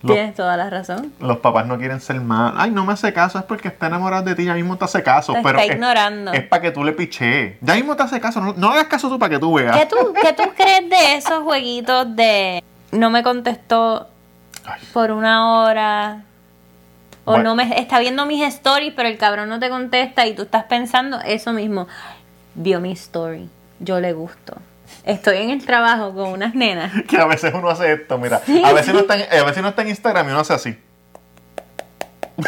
Los, 0.04 0.18
Tienes 0.18 0.36
toda 0.36 0.56
la 0.56 0.70
razón. 0.70 1.12
los 1.20 1.38
papás 1.38 1.66
no 1.66 1.80
quieren 1.80 2.00
ser 2.00 2.22
mal. 2.22 2.54
Ay, 2.58 2.70
no 2.70 2.86
me 2.86 2.94
hace 2.94 3.12
caso, 3.12 3.40
es 3.40 3.46
porque 3.46 3.70
está 3.70 3.88
enamorado 3.88 4.22
de 4.22 4.36
ti, 4.36 4.46
ya 4.46 4.54
mismo 4.54 4.78
te 4.78 4.86
hace 4.86 5.02
caso. 5.02 5.34
Te 5.34 5.42
pero 5.42 5.58
está 5.58 5.72
es, 5.72 5.76
ignorando. 5.78 6.32
Es 6.32 6.44
para 6.44 6.62
que 6.62 6.70
tú 6.70 6.84
le 6.84 6.92
pichees. 6.92 7.56
Ya 7.62 7.74
mismo 7.74 7.96
te 7.96 8.04
hace 8.04 8.22
caso, 8.22 8.40
no, 8.40 8.54
no 8.54 8.70
hagas 8.70 8.86
caso 8.86 9.10
tú 9.10 9.18
para 9.18 9.32
que 9.32 9.40
tú 9.40 9.56
veas. 9.56 9.76
¿Qué 9.76 9.88
tú, 9.88 10.14
¿Qué 10.14 10.34
tú 10.34 10.44
crees 10.56 10.88
de 10.88 11.16
esos 11.16 11.42
jueguitos 11.42 12.16
de 12.16 12.64
no 12.92 13.10
me 13.10 13.24
contestó 13.24 14.08
Ay. 14.66 14.82
por 14.94 15.12
una 15.12 15.62
hora? 15.64 16.24
O 17.26 17.32
Bueno. 17.34 17.44
no 17.44 17.56
me 17.56 17.80
está 17.80 18.00
viendo 18.00 18.26
mis 18.26 18.44
stories, 18.44 18.94
pero 18.96 19.10
el 19.10 19.18
cabrón 19.18 19.50
no 19.50 19.60
te 19.60 19.70
contesta 19.70 20.28
y 20.28 20.36
tú 20.36 20.44
estás 20.44 20.66
pensando 20.66 21.20
eso 21.22 21.54
mismo. 21.54 21.88
Vio 22.54 22.80
mi 22.80 22.92
story, 22.94 23.50
yo 23.80 24.00
le 24.00 24.14
gusto. 24.14 24.56
Estoy 25.04 25.38
en 25.38 25.50
el 25.50 25.66
trabajo 25.66 26.14
con 26.14 26.30
unas 26.30 26.54
nenas. 26.56 26.92
Que 27.08 27.18
a 27.18 27.26
veces 27.26 27.54
uno 27.54 27.70
hace 27.70 27.94
esto, 27.94 28.18
mira. 28.18 28.42
Sí, 28.46 28.62
a, 28.64 28.74
veces 28.74 28.94
no 28.94 29.02
está 29.02 29.16
en, 29.16 29.40
a 29.40 29.44
veces 29.44 29.62
no 29.64 29.70
está 29.70 29.82
en 29.82 29.90
Instagram 29.90 30.28
y 30.28 30.32
uno 30.32 30.40
hace 30.40 30.54
así. 30.54 30.78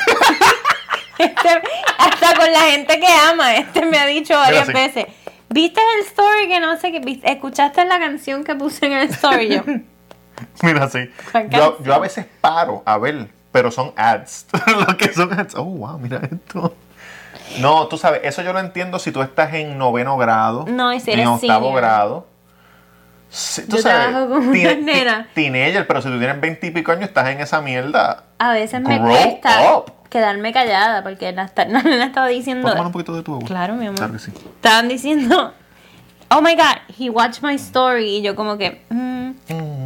Este, 1.17 1.49
hasta 1.97 2.35
con 2.39 2.51
la 2.51 2.59
gente 2.61 2.99
que 2.99 3.07
ama, 3.07 3.55
este 3.55 3.83
me 3.87 3.97
ha 3.97 4.05
dicho 4.05 4.35
varias 4.35 4.67
Mira, 4.67 4.79
sí. 4.79 4.85
veces. 4.99 5.13
¿Viste 5.49 5.81
el 5.95 6.05
story 6.05 6.47
que 6.47 6.59
no 6.59 6.77
sé 6.77 6.91
qué? 6.91 7.19
¿Escuchaste 7.23 7.85
la 7.85 7.97
canción 7.97 8.43
que 8.43 8.53
puse 8.53 8.85
en 8.85 8.93
el 8.93 9.09
story? 9.09 9.55
Yo, 9.55 9.63
Mira. 10.61 10.89
¿Cuál 11.31 11.49
Yo, 11.49 11.77
yo 11.83 11.93
a 11.93 11.99
veces 11.99 12.25
paro 12.41 12.83
a 12.85 12.97
ver, 12.97 13.27
pero 13.51 13.71
son 13.71 13.91
ads. 13.95 14.47
Lo 14.87 14.97
que 14.97 15.13
son 15.13 15.31
ads. 15.37 15.55
Oh, 15.55 15.63
wow, 15.63 15.97
mira 15.99 16.21
esto. 16.23 16.75
No, 17.59 17.87
tú 17.87 17.97
sabes, 17.97 18.21
eso 18.23 18.41
yo 18.41 18.51
lo 18.53 18.59
entiendo 18.59 18.99
si 18.99 19.11
tú 19.11 19.21
estás 19.21 19.53
en 19.53 19.77
noveno 19.77 20.17
grado. 20.17 20.65
No, 20.67 20.91
y 20.93 20.99
si 20.99 21.11
en 21.11 21.25
octavo 21.25 21.65
senior. 21.67 21.75
grado. 21.81 22.27
Sí, 23.29 23.63
tú 23.67 23.77
Yo 23.77 23.81
sabes, 23.81 24.09
trabajo 24.09 24.29
con 24.33 24.51
nenas. 24.51 25.27
Teenager, 25.33 25.85
pero 25.87 26.01
si 26.01 26.09
tú 26.09 26.17
tienes 26.17 26.39
veintipico 26.39 26.91
años, 26.91 27.05
estás 27.09 27.27
en 27.29 27.39
esa 27.39 27.61
mierda. 27.61 28.23
A 28.39 28.51
veces 28.53 28.81
me 28.81 28.97
Grow 28.99 29.09
cuesta 29.09 29.73
up. 29.77 29.91
quedarme 30.09 30.51
callada 30.53 31.03
porque 31.03 31.31
la, 31.31 31.49
la 31.55 31.65
nena 31.83 32.05
estaba 32.05 32.27
diciendo. 32.27 32.63
¿Puedo 32.63 32.75
tomar 32.75 32.87
un 32.87 32.93
poquito 32.93 33.15
de 33.15 33.23
tu 33.23 33.35
agua? 33.35 33.47
Claro, 33.47 33.75
mi 33.75 33.85
amor. 33.87 33.97
Claro 33.97 34.13
que 34.13 34.19
sí. 34.19 34.31
Estaban 34.55 34.87
diciendo, 34.87 35.53
oh 36.31 36.41
my 36.41 36.55
god, 36.55 36.77
he 36.97 37.09
watched 37.09 37.41
my 37.43 37.55
story. 37.55 38.17
Y 38.17 38.21
yo, 38.21 38.35
como 38.35 38.57
que, 38.57 38.81
mm, 38.89 39.17
Mm, 39.49 39.76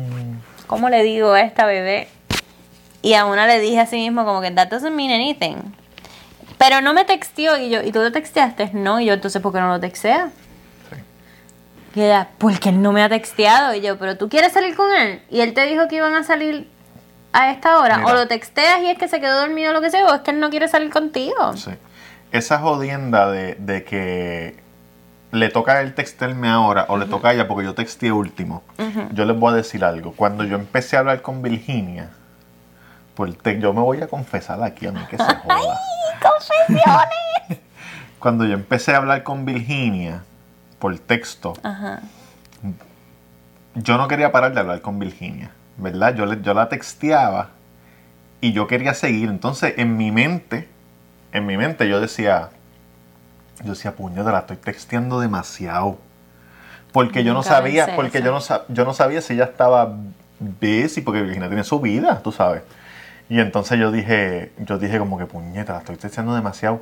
¿cómo 0.71 0.87
le 0.87 1.03
digo 1.03 1.33
a 1.33 1.41
esta 1.41 1.65
bebé? 1.65 2.07
Y 3.01 3.15
a 3.15 3.25
una 3.25 3.45
le 3.45 3.59
dije 3.59 3.81
así 3.81 3.97
mismo, 3.97 4.23
como 4.23 4.39
que, 4.39 4.51
that 4.51 4.69
doesn't 4.69 4.95
mean 4.95 5.11
anything. 5.11 5.57
Pero 6.57 6.79
no 6.79 6.93
me 6.93 7.03
texteó 7.03 7.57
y 7.57 7.69
yo, 7.69 7.81
¿y 7.81 7.91
tú 7.91 7.99
lo 7.99 8.13
texteaste? 8.13 8.69
No, 8.71 9.01
y 9.01 9.07
yo, 9.07 9.13
entonces, 9.13 9.41
¿por 9.41 9.51
qué 9.51 9.59
no 9.59 9.67
lo 9.67 9.81
texteas? 9.81 10.31
Y 11.93 12.03
ella, 12.03 12.29
porque 12.37 12.69
él 12.69 12.81
no 12.81 12.93
me 12.93 13.03
ha 13.03 13.09
texteado. 13.09 13.75
Y 13.75 13.81
yo, 13.81 13.97
¿pero 13.99 14.17
tú 14.17 14.29
quieres 14.29 14.53
salir 14.53 14.73
con 14.77 14.93
él? 14.93 15.21
Y 15.29 15.41
él 15.41 15.53
te 15.53 15.65
dijo 15.65 15.89
que 15.89 15.97
iban 15.97 16.15
a 16.15 16.23
salir 16.23 16.69
a 17.33 17.51
esta 17.51 17.77
hora. 17.79 17.97
Mira. 17.97 18.09
O 18.09 18.13
lo 18.13 18.29
texteas 18.29 18.79
y 18.81 18.87
es 18.87 18.97
que 18.97 19.09
se 19.09 19.19
quedó 19.19 19.41
dormido 19.41 19.71
o 19.71 19.73
lo 19.73 19.81
que 19.81 19.91
sea, 19.91 20.05
o 20.05 20.15
es 20.15 20.21
que 20.21 20.31
él 20.31 20.39
no 20.39 20.49
quiere 20.49 20.69
salir 20.69 20.89
contigo. 20.89 21.57
Sí. 21.57 21.71
Esa 22.31 22.59
jodienda 22.59 23.29
de, 23.29 23.55
de 23.55 23.83
que 23.83 24.60
le 25.31 25.49
toca 25.49 25.73
a 25.73 25.81
él 25.81 25.93
textearme 25.93 26.49
ahora 26.49 26.85
o 26.89 26.97
le 26.97 27.05
toca 27.05 27.29
a 27.29 27.33
ella 27.33 27.47
porque 27.47 27.63
yo 27.65 27.73
texteé 27.73 28.11
último. 28.11 28.63
Yo 29.13 29.25
les 29.25 29.37
voy 29.37 29.53
a 29.53 29.55
decir 29.55 29.83
algo. 29.85 30.13
Cuando 30.13 30.43
yo 30.43 30.55
empecé 30.55 30.97
a 30.97 30.99
hablar 30.99 31.21
con 31.21 31.41
Virginia, 31.41 32.09
por 33.15 33.33
te- 33.33 33.59
yo 33.59 33.73
me 33.73 33.81
voy 33.81 34.01
a 34.01 34.07
confesar 34.07 34.61
aquí 34.63 34.87
a 34.87 34.91
mí 34.91 34.99
que 35.09 35.17
se 35.17 35.23
joda. 35.43 35.79
¡Confesiones! 36.21 37.59
Cuando 38.19 38.45
yo 38.45 38.53
empecé 38.53 38.93
a 38.93 38.97
hablar 38.97 39.23
con 39.23 39.45
Virginia 39.45 40.23
por 40.79 40.97
texto, 40.99 41.53
Ajá. 41.63 42.01
yo 43.75 43.97
no 43.97 44.07
quería 44.07 44.31
parar 44.31 44.53
de 44.53 44.59
hablar 44.59 44.81
con 44.81 44.99
Virginia, 44.99 45.51
¿verdad? 45.77 46.15
Yo, 46.15 46.25
le- 46.25 46.41
yo 46.41 46.53
la 46.53 46.69
texteaba 46.69 47.49
y 48.41 48.51
yo 48.53 48.67
quería 48.67 48.93
seguir. 48.93 49.29
Entonces, 49.29 49.75
en 49.77 49.97
mi 49.97 50.11
mente, 50.11 50.67
en 51.31 51.45
mi 51.45 51.57
mente 51.57 51.87
yo 51.87 51.99
decía, 52.01 52.49
yo 53.63 53.71
decía, 53.71 53.95
puñeta, 53.95 54.31
la 54.31 54.39
estoy 54.39 54.57
texteando 54.57 55.19
demasiado. 55.19 55.97
Porque 56.91 57.23
yo 57.23 57.33
no 57.33 57.43
sabía, 57.43 57.85
pensé 57.85 57.95
porque 57.95 58.21
yo 58.21 58.31
no, 58.31 58.39
yo 58.67 58.85
no 58.85 58.93
sabía 58.93 59.21
si 59.21 59.33
ella 59.33 59.45
estaba 59.45 59.95
busy, 60.39 61.01
porque 61.01 61.21
Virginia 61.21 61.47
tiene 61.47 61.63
su 61.63 61.79
vida, 61.79 62.21
tú 62.21 62.31
sabes. 62.31 62.63
Y 63.29 63.39
entonces 63.39 63.79
yo 63.79 63.91
dije, 63.91 64.51
yo 64.57 64.77
dije 64.77 64.99
como 64.99 65.17
que 65.17 65.25
puñeta, 65.25 65.73
la 65.73 65.79
estoy 65.79 65.95
texteando 65.95 66.35
demasiado, 66.35 66.81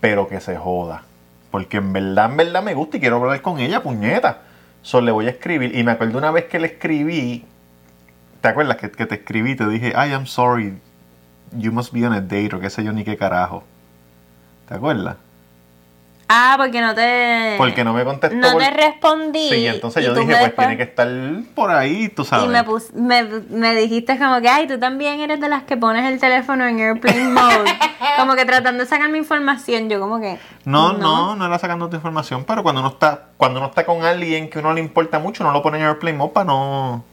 pero 0.00 0.28
que 0.28 0.40
se 0.40 0.56
joda. 0.56 1.04
Porque 1.50 1.78
en 1.78 1.92
verdad, 1.92 2.30
en 2.30 2.36
verdad 2.36 2.62
me 2.62 2.74
gusta 2.74 2.98
y 2.98 3.00
quiero 3.00 3.16
hablar 3.16 3.40
con 3.40 3.58
ella, 3.58 3.82
puñeta. 3.82 4.40
Solo 4.82 5.06
le 5.06 5.12
voy 5.12 5.26
a 5.26 5.30
escribir. 5.30 5.76
Y 5.76 5.82
me 5.84 5.92
acuerdo 5.92 6.18
una 6.18 6.30
vez 6.30 6.44
que 6.46 6.58
le 6.58 6.66
escribí, 6.66 7.46
¿te 8.40 8.48
acuerdas 8.48 8.76
que, 8.76 8.90
que 8.90 9.06
te 9.06 9.14
escribí? 9.14 9.54
Te 9.54 9.66
dije, 9.66 9.92
ay, 9.96 10.10
I'm 10.10 10.26
sorry, 10.26 10.78
you 11.52 11.72
must 11.72 11.92
be 11.92 12.06
on 12.06 12.12
a 12.12 12.20
date, 12.20 12.54
o 12.54 12.60
qué 12.60 12.68
sé 12.68 12.84
yo, 12.84 12.92
ni 12.92 13.04
qué 13.04 13.16
carajo. 13.16 13.64
¿Te 14.68 14.74
acuerdas? 14.74 15.16
Ah, 16.28 16.54
porque 16.56 16.80
no 16.80 16.94
te. 16.94 17.54
Porque 17.58 17.84
no 17.84 17.92
me 17.92 18.04
contestó. 18.04 18.36
No 18.36 18.52
por- 18.52 18.62
te 18.62 18.70
respondí. 18.70 19.48
Sí, 19.50 19.66
entonces 19.66 20.04
yo 20.04 20.14
dije, 20.14 20.26
pues 20.26 20.38
después- 20.38 20.66
tiene 20.66 20.76
que 20.78 20.82
estar 20.84 21.08
por 21.54 21.70
ahí, 21.70 22.08
tú 22.08 22.24
sabes. 22.24 22.46
Y 22.46 22.48
me, 22.48 22.64
pus- 22.64 22.92
me, 22.94 23.22
me 23.50 23.74
dijiste 23.74 24.18
como 24.18 24.40
que, 24.40 24.48
ay, 24.48 24.66
tú 24.66 24.78
también 24.78 25.20
eres 25.20 25.40
de 25.40 25.48
las 25.50 25.64
que 25.64 25.76
pones 25.76 26.10
el 26.10 26.18
teléfono 26.18 26.64
en 26.66 26.78
airplane 26.80 27.24
mode. 27.28 27.70
como 28.16 28.34
que 28.34 28.44
tratando 28.46 28.84
de 28.84 28.88
sacar 28.88 29.10
mi 29.10 29.18
información. 29.18 29.90
Yo 29.90 30.00
como 30.00 30.20
que... 30.20 30.38
No, 30.64 30.92
no, 30.94 31.36
no 31.36 31.44
era 31.46 31.58
sacando 31.58 31.88
tu 31.90 31.96
información, 31.96 32.44
pero 32.46 32.62
cuando 32.62 32.80
uno 32.80 32.90
está, 32.90 33.24
cuando 33.36 33.58
uno 33.60 33.68
está 33.68 33.84
con 33.84 34.02
alguien 34.04 34.48
que 34.48 34.60
uno 34.60 34.72
le 34.72 34.80
importa 34.80 35.18
mucho, 35.18 35.44
no 35.44 35.52
lo 35.52 35.60
pone 35.62 35.78
en 35.78 35.84
airplane 35.84 36.16
mode 36.16 36.30
para 36.32 36.46
no, 36.46 37.04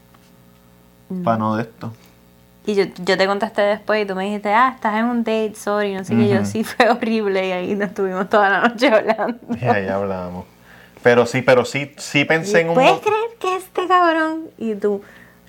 para 1.24 1.36
no 1.36 1.56
de 1.56 1.62
esto. 1.64 1.92
Y 2.66 2.74
yo, 2.74 2.84
yo 3.04 3.16
te 3.16 3.26
contesté 3.26 3.62
después 3.62 4.04
y 4.04 4.06
tú 4.06 4.14
me 4.14 4.24
dijiste, 4.24 4.52
ah, 4.52 4.72
estás 4.74 4.94
en 4.94 5.06
un 5.06 5.24
date, 5.24 5.54
sorry, 5.54 5.94
no 5.94 6.04
sé 6.04 6.14
qué. 6.14 6.28
Yo 6.28 6.44
sí 6.44 6.62
fue 6.64 6.90
horrible 6.90 7.48
y 7.48 7.52
ahí 7.52 7.74
nos 7.74 7.88
estuvimos 7.88 8.28
toda 8.28 8.50
la 8.50 8.68
noche 8.68 8.88
hablando. 8.88 9.38
Y 9.60 9.64
ahí 9.64 9.88
hablamos. 9.88 10.44
Pero 11.02 11.24
sí, 11.24 11.40
pero 11.42 11.64
sí, 11.64 11.94
sí 11.96 12.24
pensé 12.24 12.60
en 12.60 12.68
un 12.68 12.74
¿Puedes 12.74 13.00
creer 13.00 13.30
que 13.38 13.56
este 13.56 13.86
cabrón? 13.88 14.48
Y 14.58 14.74
tú, 14.74 15.02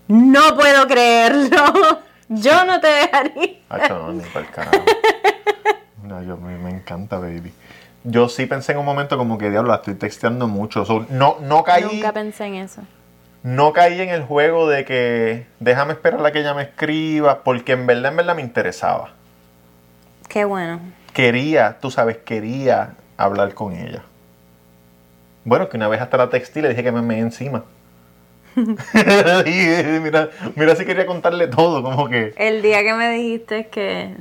no 0.07 0.55
puedo 0.55 0.87
creerlo. 0.87 1.99
Yo 2.29 2.63
no 2.63 2.79
te 2.79 2.87
dejaría. 2.87 3.59
Acho, 3.69 3.99
no, 3.99 4.13
ni 4.13 4.23
para 4.23 4.45
el 4.45 4.51
carajo. 4.51 4.85
No, 6.03 6.21
yo, 6.23 6.35
me, 6.35 6.57
me 6.57 6.71
encanta, 6.71 7.19
baby. 7.19 7.53
Yo 8.03 8.27
sí 8.27 8.45
pensé 8.47 8.71
en 8.71 8.79
un 8.79 8.85
momento 8.85 9.17
como 9.17 9.37
que, 9.37 9.49
diablo, 9.49 9.69
la 9.69 9.77
estoy 9.77 9.93
texteando 9.93 10.47
mucho. 10.47 10.83
So, 10.83 11.05
no, 11.09 11.37
no 11.41 11.63
caí. 11.63 11.83
Nunca 11.83 12.11
pensé 12.11 12.45
en 12.45 12.55
eso. 12.55 12.81
No 13.43 13.73
caí 13.73 13.99
en 14.01 14.09
el 14.09 14.23
juego 14.23 14.67
de 14.69 14.85
que 14.85 15.45
déjame 15.59 15.93
esperar 15.93 16.25
a 16.25 16.31
que 16.31 16.39
ella 16.39 16.53
me 16.53 16.63
escriba, 16.63 17.43
porque 17.43 17.73
en 17.73 17.87
verdad, 17.87 18.11
en 18.11 18.17
verdad 18.17 18.35
me 18.35 18.41
interesaba. 18.41 19.11
Qué 20.27 20.45
bueno. 20.45 20.79
Quería, 21.13 21.77
tú 21.81 21.91
sabes, 21.91 22.17
quería 22.17 22.93
hablar 23.17 23.53
con 23.53 23.73
ella. 23.73 24.03
Bueno, 25.43 25.69
que 25.69 25.77
una 25.77 25.87
vez 25.87 26.01
hasta 26.01 26.17
la 26.17 26.29
texté 26.29 26.59
y 26.59 26.61
le 26.63 26.69
dije 26.69 26.83
que 26.83 26.91
me 26.91 27.01
me 27.01 27.19
encima. 27.19 27.63
Y 28.55 29.99
mira, 29.99 30.29
mira 30.55 30.75
si 30.75 30.85
quería 30.85 31.05
contarle 31.05 31.47
todo, 31.47 31.81
como 31.81 32.09
que... 32.09 32.33
El 32.37 32.61
día 32.61 32.83
que 32.83 32.93
me 32.93 33.09
dijiste 33.09 33.67
que, 33.67 34.15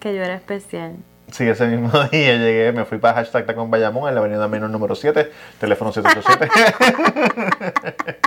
que 0.00 0.14
yo 0.14 0.22
era 0.22 0.34
especial. 0.34 0.96
Sí, 1.32 1.48
ese 1.48 1.66
mismo 1.66 1.90
día 2.12 2.36
llegué, 2.36 2.72
me 2.72 2.84
fui 2.84 2.98
para 2.98 3.14
hashtag 3.14 3.46
Tacón 3.46 3.70
Bayamón 3.70 4.08
en 4.08 4.14
la 4.14 4.20
avenida 4.20 4.46
Menor 4.48 4.70
número 4.70 4.94
7, 4.94 5.30
teléfono 5.58 5.92
787. 5.92 8.12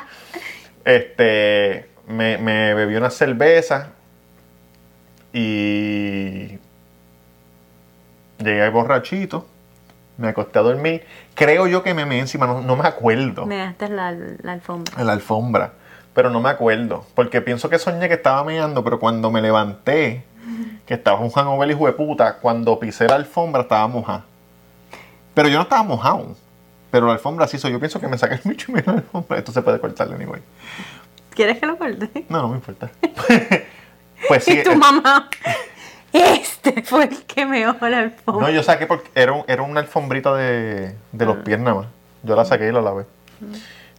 este, 0.86 1.90
me, 2.08 2.38
me 2.40 2.74
bebí 2.74 2.96
una 2.96 3.10
cerveza 3.12 3.90
y 5.34 6.58
llegué 8.40 8.70
borrachito, 8.70 9.46
me 10.18 10.30
acosté 10.30 10.60
a 10.60 10.64
dormir. 10.64 11.06
Creo 11.36 11.68
yo 11.68 11.84
que 11.84 11.94
me 11.94 12.06
me 12.06 12.20
encima, 12.20 12.48
no, 12.48 12.62
no 12.62 12.76
me 12.76 12.88
acuerdo, 12.88 13.46
Me 13.46 13.58
dejaste 13.58 13.90
la, 13.90 14.12
la 14.14 14.54
alfombra. 14.54 15.04
la 15.04 15.14
alfombra, 15.14 15.74
pero 16.14 16.32
no 16.32 16.40
me 16.42 16.50
acuerdo, 16.50 17.06
porque 17.14 17.42
pienso 17.42 17.70
que 17.70 17.78
soñé 17.78 18.08
que 18.08 18.16
estaba 18.16 18.44
meando, 18.44 18.84
pero 18.84 19.00
cuando 19.00 19.30
me 19.30 19.42
levanté, 19.44 20.24
que 20.86 20.94
estaba 20.94 21.20
un 21.20 21.30
hangover 21.32 21.70
hijo 21.72 21.86
de 21.88 21.94
puta, 21.94 22.38
cuando 22.38 22.80
pisé 22.80 23.08
la 23.08 23.16
alfombra 23.16 23.64
estaba 23.64 23.88
mojada. 23.88 24.24
Pero 25.34 25.50
yo 25.50 25.56
no 25.58 25.64
estaba 25.64 25.84
mojado. 25.84 26.36
Pero 26.92 27.08
la 27.08 27.14
alfombra 27.14 27.48
sí 27.48 27.58
soy. 27.58 27.72
Yo 27.72 27.80
pienso 27.80 28.00
que 28.00 28.08
me 28.08 28.18
saqué 28.18 28.36
el 28.36 28.42
bicho 28.46 28.68
y 28.72 28.75
me 28.75 28.82
la 28.86 28.94
alfombra. 28.94 29.38
Esto 29.38 29.52
se 29.52 29.62
puede 29.62 29.80
cortar 29.80 30.08
anyway. 30.14 30.42
¿Quieres 31.32 31.60
que 31.60 31.66
lo 31.66 31.78
corte? 31.78 32.25
No, 32.30 32.42
no 32.44 32.48
me 32.50 32.56
importa. 32.56 32.90
pues 34.30 34.44
sí. 34.46 34.60
y 34.60 34.64
tu 34.64 34.72
eh, 34.72 34.75
mamá. 34.78 35.30
Este 36.14 36.82
fue 36.84 37.04
el 37.06 37.24
que 37.25 37.46
me 37.46 37.68
ojo 37.68 37.88
la 37.90 38.00
alfombra. 38.00 38.48
No, 38.48 38.54
yo 38.54 38.64
saqué 38.64 38.88
porque 38.88 39.10
era, 39.16 39.34
un- 39.34 39.44
era 39.48 39.64
una 39.64 39.82
alfombrita 39.82 40.34
de, 40.36 40.96
de 41.12 41.25
los 41.25 41.38
pies 41.38 41.60
nada 41.60 41.75
más. 41.75 41.88
Yo 42.24 42.36
la 42.38 42.46
saqué 42.46 42.70
y 42.70 42.72
la 42.72 42.82
lavé. 42.82 43.06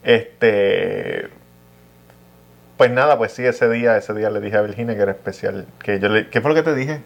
Este. 0.03 1.29
Pues 2.77 2.91
nada, 2.91 3.17
pues 3.17 3.33
sí, 3.33 3.45
ese 3.45 3.69
día, 3.71 3.97
ese 3.97 4.13
día 4.15 4.29
le 4.31 4.41
dije 4.41 4.57
a 4.57 4.63
Virginia 4.63 4.95
que 4.95 5.03
era 5.03 5.13
especial. 5.13 5.67
Que 5.83 5.99
yo 5.99 6.09
le, 6.09 6.29
¿Qué 6.29 6.41
fue 6.41 6.51
lo 6.51 6.55
que 6.55 6.63
te 6.63 6.75
dije? 6.75 7.03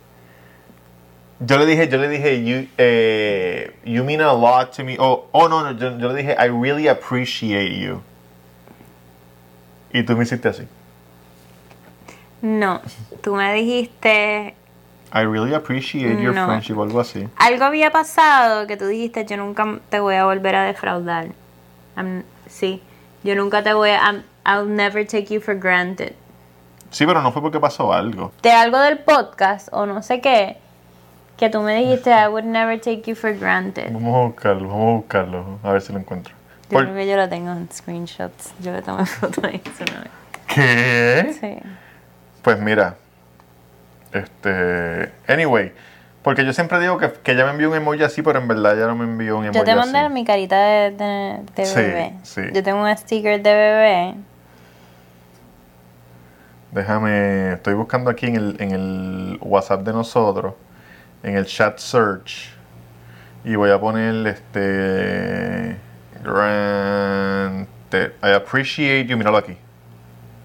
Yo 1.41 1.57
le 1.59 1.65
dije, 1.65 1.89
yo 1.89 1.97
le 1.99 2.09
dije, 2.09 2.45
you, 2.45 2.69
eh, 2.77 3.75
you 3.85 4.05
mean 4.05 4.21
a 4.21 4.33
lot 4.33 4.75
to 4.77 4.85
me. 4.85 4.97
Oh, 4.99 5.27
oh 5.33 5.49
no, 5.49 5.63
no, 5.63 5.73
yo, 5.79 5.97
yo 5.99 6.09
le 6.13 6.15
dije, 6.23 6.37
I 6.39 6.49
really 6.49 6.87
appreciate 6.89 7.79
you. 7.81 8.03
Y 9.93 10.03
tú 10.03 10.17
me 10.17 10.25
hiciste 10.25 10.49
así. 10.49 10.67
No, 12.43 12.81
tú 13.23 13.35
me 13.37 13.53
dijiste. 13.55 14.55
I 15.13 15.25
really 15.25 15.55
appreciate 15.55 16.21
your 16.23 16.35
No. 16.35 16.47
friendship 16.47 16.77
o 16.79 16.83
algo 16.83 17.01
así. 17.01 17.27
Algo 17.37 17.65
había 17.65 17.91
pasado 17.91 18.67
que 18.67 18.77
tú 18.77 18.87
dijiste, 18.87 19.25
yo 19.25 19.37
nunca 19.37 19.79
te 19.89 19.99
voy 19.99 20.15
a 20.15 20.25
volver 20.25 20.55
a 20.57 20.65
defraudar. 20.65 21.29
I'm- 21.97 22.23
sí, 22.49 22.81
yo 23.25 23.35
nunca 23.35 23.63
te 23.63 23.73
voy 23.73 23.91
a... 23.91 24.01
I'm- 24.01 24.23
I'll 24.47 24.67
never 24.67 25.07
take 25.07 25.33
you 25.33 25.41
for 25.41 25.55
granted. 25.55 26.13
Sí, 26.91 27.07
pero 27.07 27.23
no 27.23 27.31
fue 27.33 27.41
porque 27.43 27.61
pasó 27.61 27.93
algo. 27.93 28.33
De 28.43 28.51
algo 28.53 28.79
del 28.79 28.99
podcast 28.99 29.69
o 29.73 29.87
no 29.87 30.03
sé 30.03 30.21
qué, 30.21 30.57
que 31.37 31.49
tú 31.49 31.61
me 31.63 31.77
dijiste, 31.77 32.11
I 32.11 32.27
would 32.29 32.45
never 32.45 32.79
take 32.81 33.03
you 33.07 33.15
for 33.15 33.33
granted. 33.39 33.93
Vamos 33.93 34.15
a 34.17 34.27
buscarlo, 34.27 34.69
vamos 34.69 34.83
a 34.89 34.97
buscarlo. 34.97 35.59
A 35.63 35.73
ver 35.73 35.83
si 35.83 35.93
lo 35.93 35.99
encuentro. 36.01 36.35
Yo 36.69 36.77
Por- 36.79 36.85
creo 36.85 36.97
que 36.97 37.07
yo 37.09 37.17
lo 37.17 37.29
tengo 37.29 37.51
en 37.53 37.69
screenshots. 37.73 38.53
Yo 38.61 38.73
le 38.73 38.83
tomé 38.83 39.07
foto 39.07 39.41
de 39.43 39.57
eso 39.65 39.85
una 39.89 40.01
vez. 40.01 40.11
¿Qué? 40.53 41.37
Sí. 41.41 41.71
Pues 42.43 42.59
mira, 42.59 42.97
este, 44.13 45.13
anyway, 45.29 45.73
porque 46.23 46.45
yo 46.45 46.53
siempre 46.53 46.81
digo 46.81 46.99
que, 46.99 47.13
que 47.13 47.33
ella 47.33 47.45
me 47.45 47.53
envió 47.53 47.71
un 47.71 47.77
emoji 47.77 48.03
así, 48.03 48.23
pero 48.23 48.39
en 48.41 48.49
verdad 48.49 48.77
ella 48.77 48.87
no 48.87 48.97
me 48.97 49.05
envió 49.05 49.39
un 49.39 49.45
emoji 49.45 49.59
Yo 49.59 49.65
te 49.65 49.75
mandé 49.77 49.99
así. 49.99 50.13
mi 50.13 50.25
carita 50.25 50.57
de, 50.61 50.91
de, 50.91 51.39
de 51.55 51.65
Sí, 51.65 51.77
bebé. 51.77 52.13
sí. 52.23 52.41
Yo 52.53 52.63
tengo 52.63 52.83
un 52.83 52.97
sticker 52.97 53.41
de 53.43 53.55
bebé. 53.55 54.15
Déjame, 56.73 57.55
estoy 57.55 57.75
buscando 57.75 58.11
aquí 58.11 58.27
en 58.27 58.37
el, 58.37 58.57
en 58.61 58.71
el 58.71 59.39
WhatsApp 59.43 59.83
de 59.83 59.93
nosotros, 59.93 60.55
en 61.23 61.37
el 61.37 61.45
chat 61.47 61.79
search, 61.79 62.51
y 63.45 63.57
voy 63.57 63.71
a 63.71 63.81
poner 63.81 64.27
este, 64.27 65.77
granted, 66.23 68.13
I 68.23 68.35
appreciate 68.35 69.07
you, 69.09 69.17
míralo 69.17 69.39
aquí. 69.39 69.57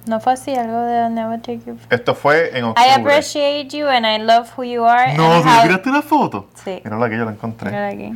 No 0.08 0.20
fue 0.20 0.34
así, 0.34 0.56
algo 0.56 0.82
de 0.82 1.00
I'll 1.00 1.10
never 1.14 1.40
take 1.40 1.62
you 1.66 1.78
for 1.78 1.94
Esto 1.94 2.14
fue 2.14 2.50
en 2.56 2.64
I 2.64 2.68
octubre. 2.68 2.92
appreciate 2.94 3.76
you 3.76 3.88
and 3.88 4.06
I 4.06 4.18
love 4.18 4.52
who 4.56 4.64
you 4.64 4.84
are. 4.86 5.16
No, 5.16 5.42
¿tú 5.42 5.50
tiraste 5.64 5.90
una 5.90 6.02
foto? 6.04 6.48
Sí. 6.64 6.82
Míralo 6.84 7.06
aquí, 7.06 7.18
yo 7.18 7.26
la 7.26 7.32
encontré. 7.32 7.72
Mira 7.72 7.88
aquí. 7.88 8.14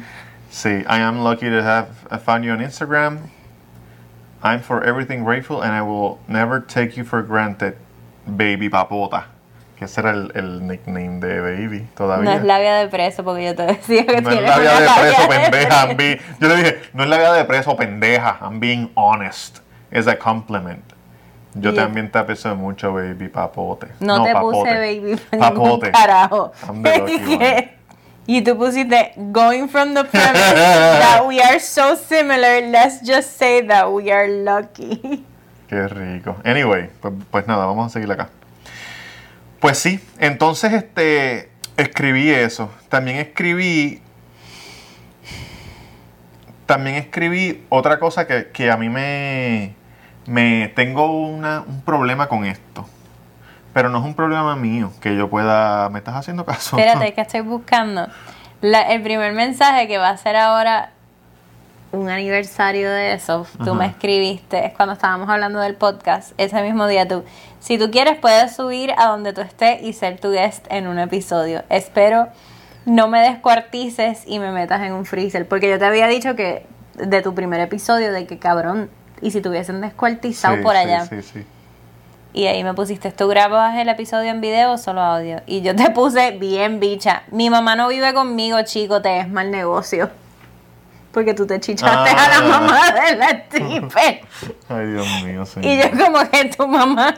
Sí, 0.51 0.69
I 0.87 0.99
am 1.01 1.23
lucky 1.23 1.49
to 1.49 1.63
have 1.63 1.89
I 2.11 2.17
found 2.17 2.43
you 2.43 2.51
on 2.51 2.59
Instagram. 2.59 3.29
I'm 4.43 4.61
for 4.61 4.83
everything 4.83 5.23
grateful 5.23 5.61
and 5.61 5.73
I 5.73 5.81
will 5.81 6.19
never 6.27 6.59
take 6.59 6.95
you 6.95 7.03
for 7.03 7.21
granted, 7.23 7.75
baby 8.29 8.69
papota. 8.69 9.27
Que 9.77 9.85
ese 9.85 10.01
era 10.01 10.11
el, 10.11 10.31
el 10.35 10.67
nickname 10.67 11.19
de 11.25 11.39
baby 11.39 11.79
No 11.81 11.87
todavía. 11.95 12.33
es 12.35 12.43
labia 12.43 12.75
de 12.75 12.87
preso 12.89 13.23
porque 13.23 13.45
yo 13.45 13.55
te 13.55 13.63
decía 13.65 14.05
que 14.05 14.21
No 14.21 14.29
es 14.29 14.35
tienes 14.35 14.49
la 14.49 14.59
vida 14.59 14.71
una 14.71 14.79
de 14.81 14.85
labia 14.85 15.01
preso, 15.15 15.21
de 15.21 15.27
pendeja. 15.39 15.81
Preso. 15.85 15.97
being- 15.97 16.19
yo 16.41 16.47
le 16.49 16.55
dije, 16.57 16.81
no 16.93 17.03
es 17.03 17.09
la 17.09 17.17
vida 17.17 17.33
de 17.33 17.45
preso, 17.45 17.75
pendeja. 17.77 18.39
I'm 18.41 18.59
being 18.59 18.91
honest. 18.95 19.59
Es 19.89 20.07
a 20.07 20.17
compliment. 20.19 20.83
Yo 21.55 21.73
también 21.73 22.11
te 22.11 22.19
aprecio 22.19 22.55
mucho, 22.55 22.93
baby 22.93 23.27
papote. 23.29 23.87
No, 24.01 24.23
te 24.23 24.33
papote. 24.33 24.57
puse 24.59 24.73
baby 24.75 25.15
Papote. 25.39 25.91
carajo. 25.91 26.51
I'm 26.67 26.83
the 26.83 26.97
lucky 26.99 27.15
one. 27.35 27.71
y 28.27 28.41
tú 28.43 28.55
pusiste 28.57 29.13
going 29.31 29.67
from 29.67 29.93
the 29.95 30.03
premise 30.03 30.53
that 30.53 31.25
we 31.25 31.41
are 31.41 31.59
so 31.59 31.95
similar, 31.95 32.61
let's 32.69 33.01
just 33.01 33.37
say 33.37 33.61
that 33.65 33.89
we 33.91 34.11
are 34.11 34.27
lucky. 34.27 35.25
Qué 35.69 35.87
rico. 35.87 36.35
Anyway, 36.43 36.89
pues, 36.99 37.13
pues 37.31 37.47
nada, 37.47 37.65
vamos 37.65 37.87
a 37.87 37.89
seguir 37.89 38.11
acá. 38.11 38.29
Pues 39.59 39.77
sí, 39.77 39.99
entonces 40.19 40.73
este 40.73 41.51
escribí 41.77 42.29
eso. 42.29 42.71
También 42.89 43.17
escribí. 43.17 44.01
También 46.65 46.95
escribí 46.97 47.65
otra 47.69 47.99
cosa 47.99 48.27
que, 48.27 48.47
que 48.51 48.71
a 48.71 48.77
mí 48.77 48.89
me. 48.89 49.73
me 50.27 50.67
tengo 50.75 51.11
una- 51.27 51.61
un 51.61 51.81
problema 51.81 52.27
con 52.27 52.45
esto. 52.45 52.87
Pero 53.73 53.89
no 53.89 53.99
es 53.99 54.05
un 54.05 54.13
problema 54.15 54.55
mío 54.55 54.91
que 55.01 55.15
yo 55.15 55.29
pueda. 55.29 55.89
¿Me 55.89 55.99
estás 55.99 56.15
haciendo 56.15 56.45
caso? 56.45 56.77
Espérate, 56.77 57.13
que 57.15 57.21
estoy 57.21 57.41
buscando. 57.41 58.07
La- 58.61 58.91
el 58.91 59.01
primer 59.01 59.33
mensaje 59.33 59.87
que 59.87 59.97
va 59.97 60.09
a 60.09 60.17
ser 60.17 60.35
ahora 60.35 60.91
un 61.91 62.09
aniversario 62.09 62.91
de 62.91 63.13
eso, 63.13 63.47
tú 63.57 63.71
Ajá. 63.71 63.73
me 63.73 63.85
escribiste, 63.87 64.65
es 64.65 64.73
cuando 64.73 64.93
estábamos 64.93 65.29
hablando 65.29 65.59
del 65.59 65.75
podcast, 65.75 66.33
ese 66.37 66.61
mismo 66.61 66.87
día 66.87 67.07
tú, 67.07 67.23
si 67.59 67.77
tú 67.77 67.89
quieres 67.89 68.17
puedes 68.17 68.55
subir 68.55 68.93
a 68.97 69.07
donde 69.07 69.33
tú 69.33 69.41
estés 69.41 69.81
y 69.81 69.93
ser 69.93 70.19
tu 70.19 70.31
guest 70.31 70.65
en 70.69 70.87
un 70.87 70.99
episodio. 70.99 71.63
Espero 71.69 72.27
no 72.85 73.07
me 73.07 73.21
descuartices 73.21 74.23
y 74.25 74.39
me 74.39 74.51
metas 74.51 74.81
en 74.81 74.93
un 74.93 75.05
freezer, 75.05 75.47
porque 75.47 75.69
yo 75.69 75.79
te 75.79 75.85
había 75.85 76.07
dicho 76.07 76.35
que 76.35 76.65
de 76.95 77.21
tu 77.21 77.33
primer 77.35 77.59
episodio, 77.59 78.11
de 78.11 78.25
que 78.25 78.39
cabrón, 78.39 78.89
y 79.21 79.31
si 79.31 79.41
te 79.41 79.49
hubiesen 79.49 79.81
descuartizado 79.81 80.57
Sí, 80.57 80.61
por 80.63 80.73
sí, 80.73 80.77
allá. 80.79 81.05
Sí, 81.05 81.21
sí. 81.21 81.45
Y 82.31 82.45
ahí 82.45 82.63
me 82.63 82.73
pusiste, 82.73 83.11
¿tú 83.11 83.27
grabas 83.27 83.75
el 83.77 83.89
episodio 83.89 84.29
en 84.29 84.39
video 84.39 84.71
o 84.73 84.77
solo 84.77 85.01
audio? 85.01 85.41
Y 85.47 85.61
yo 85.61 85.75
te 85.75 85.89
puse 85.89 86.31
bien 86.31 86.79
bicha. 86.79 87.23
Mi 87.31 87.49
mamá 87.49 87.75
no 87.75 87.87
vive 87.87 88.13
conmigo, 88.13 88.61
chico, 88.63 89.01
te 89.01 89.19
es 89.19 89.29
mal 89.29 89.49
negocio. 89.49 90.09
Porque 91.11 91.33
tú 91.33 91.47
te 91.47 91.59
chichaste 91.59 92.11
Ah. 92.11 92.25
a 92.25 92.29
la 92.29 92.47
mamá 92.47 92.91
de 92.91 93.15
la 93.15 93.29
stripper. 93.29 94.21
Ay, 94.69 94.87
Dios 94.87 95.23
mío, 95.23 95.45
señor. 95.45 95.71
Y 95.71 95.77
yo 95.77 96.05
como 96.05 96.29
que 96.29 96.45
tu 96.45 96.67
mamá, 96.67 97.15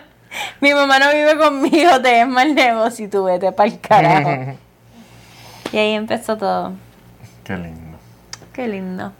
mi 0.61 0.73
mamá 0.73 0.97
no 0.99 1.11
vive 1.11 1.37
conmigo, 1.37 2.01
te 2.01 2.21
es 2.21 2.27
mal 2.27 2.55
negocio 2.55 3.05
y 3.05 3.09
tú 3.09 3.25
vete 3.25 3.51
para 3.51 3.69
el 3.69 3.79
carajo. 3.79 4.57
y 5.73 5.77
ahí 5.77 5.93
empezó 5.93 6.37
todo. 6.37 6.73
Qué 7.43 7.57
lindo. 7.57 7.97
Qué 8.53 8.67
lindo. 8.67 9.11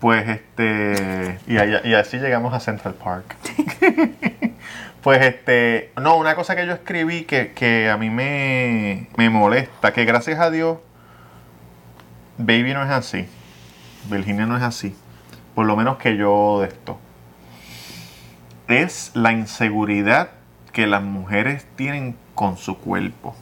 Pues 0.00 0.26
este. 0.28 1.38
Y, 1.46 1.58
así 1.94 2.16
llegamos 2.18 2.54
a 2.54 2.60
Central 2.60 2.94
Park. 2.94 3.36
pues 5.02 5.22
este. 5.22 5.92
No, 6.00 6.16
una 6.16 6.34
cosa 6.34 6.56
que 6.56 6.66
yo 6.66 6.72
escribí 6.72 7.24
que, 7.24 7.52
que 7.52 7.90
a 7.90 7.98
mí 7.98 8.08
me, 8.08 9.08
me 9.16 9.28
molesta, 9.28 9.92
que 9.92 10.06
gracias 10.06 10.40
a 10.40 10.50
Dios, 10.50 10.78
Baby 12.38 12.72
no 12.72 12.82
es 12.82 12.90
así. 12.90 13.28
Virginia 14.08 14.46
no 14.46 14.56
es 14.56 14.62
así. 14.62 14.94
Por 15.54 15.66
lo 15.66 15.76
menos 15.76 15.96
que 15.98 16.16
yo 16.16 16.60
de 16.60 16.68
esto. 16.68 16.98
Es 18.68 19.10
la 19.14 19.32
inseguridad 19.32 20.30
que 20.72 20.86
las 20.86 21.02
mujeres 21.02 21.66
tienen 21.76 22.16
con 22.34 22.56
su 22.56 22.78
cuerpo. 22.78 23.34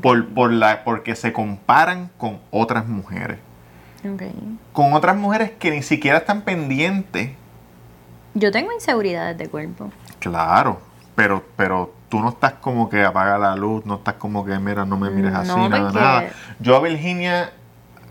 Por, 0.00 0.26
por 0.28 0.50
la, 0.50 0.82
porque 0.82 1.14
se 1.14 1.34
comparan 1.34 2.10
con 2.16 2.40
otras 2.50 2.86
mujeres 2.86 3.38
con 4.72 4.92
otras 4.92 5.16
mujeres 5.16 5.52
que 5.58 5.70
ni 5.70 5.82
siquiera 5.82 6.18
están 6.18 6.42
pendientes. 6.42 7.30
Yo 8.34 8.50
tengo 8.50 8.72
inseguridades 8.72 9.38
de 9.38 9.48
cuerpo. 9.48 9.90
Claro, 10.18 10.80
pero, 11.14 11.42
pero 11.56 11.94
tú 12.08 12.20
no 12.20 12.28
estás 12.30 12.54
como 12.54 12.88
que 12.88 13.02
apaga 13.04 13.38
la 13.38 13.56
luz, 13.56 13.86
no 13.86 13.94
estás 13.96 14.14
como 14.14 14.44
que, 14.44 14.58
mira, 14.58 14.84
no 14.84 14.98
me 14.98 15.10
mires 15.10 15.34
así, 15.34 15.48
No, 15.48 15.68
nada, 15.68 15.82
porque- 15.84 16.00
nada. 16.00 16.24
Yo 16.60 16.76
a 16.76 16.80
Virginia, 16.80 17.50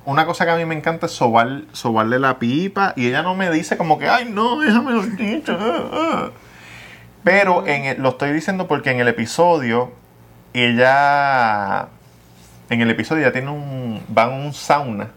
una 0.05 0.25
cosa 0.25 0.45
que 0.45 0.51
a 0.51 0.55
mí 0.57 0.65
me 0.65 0.75
encanta 0.75 1.05
es 1.05 1.11
sobar, 1.13 1.61
sobarle 1.71 2.19
la 2.19 2.37
pipa 2.39 2.93
y 2.95 3.07
ella 3.07 3.21
no 3.23 3.35
me 3.35 3.49
dice 3.51 3.77
como 3.77 3.97
que, 3.97 4.09
ay, 4.09 4.25
no, 4.29 4.59
déjame 4.59 4.91
los 4.91 5.15
dicho. 5.17 5.57
ah, 5.59 5.89
ah". 5.93 6.29
Pero 7.23 7.65
en 7.67 7.85
el- 7.85 8.01
lo 8.01 8.09
estoy 8.09 8.31
diciendo 8.33 8.67
porque 8.67 8.91
en 8.91 8.99
el 8.99 9.07
episodio, 9.07 9.91
ella, 10.53 11.87
en 12.69 12.81
el 12.81 12.89
episodio 12.89 13.21
ella 13.23 13.31
tiene 13.31 13.49
un, 13.51 14.01
va 14.15 14.23
a 14.23 14.27
un 14.29 14.53
sauna 14.53 15.09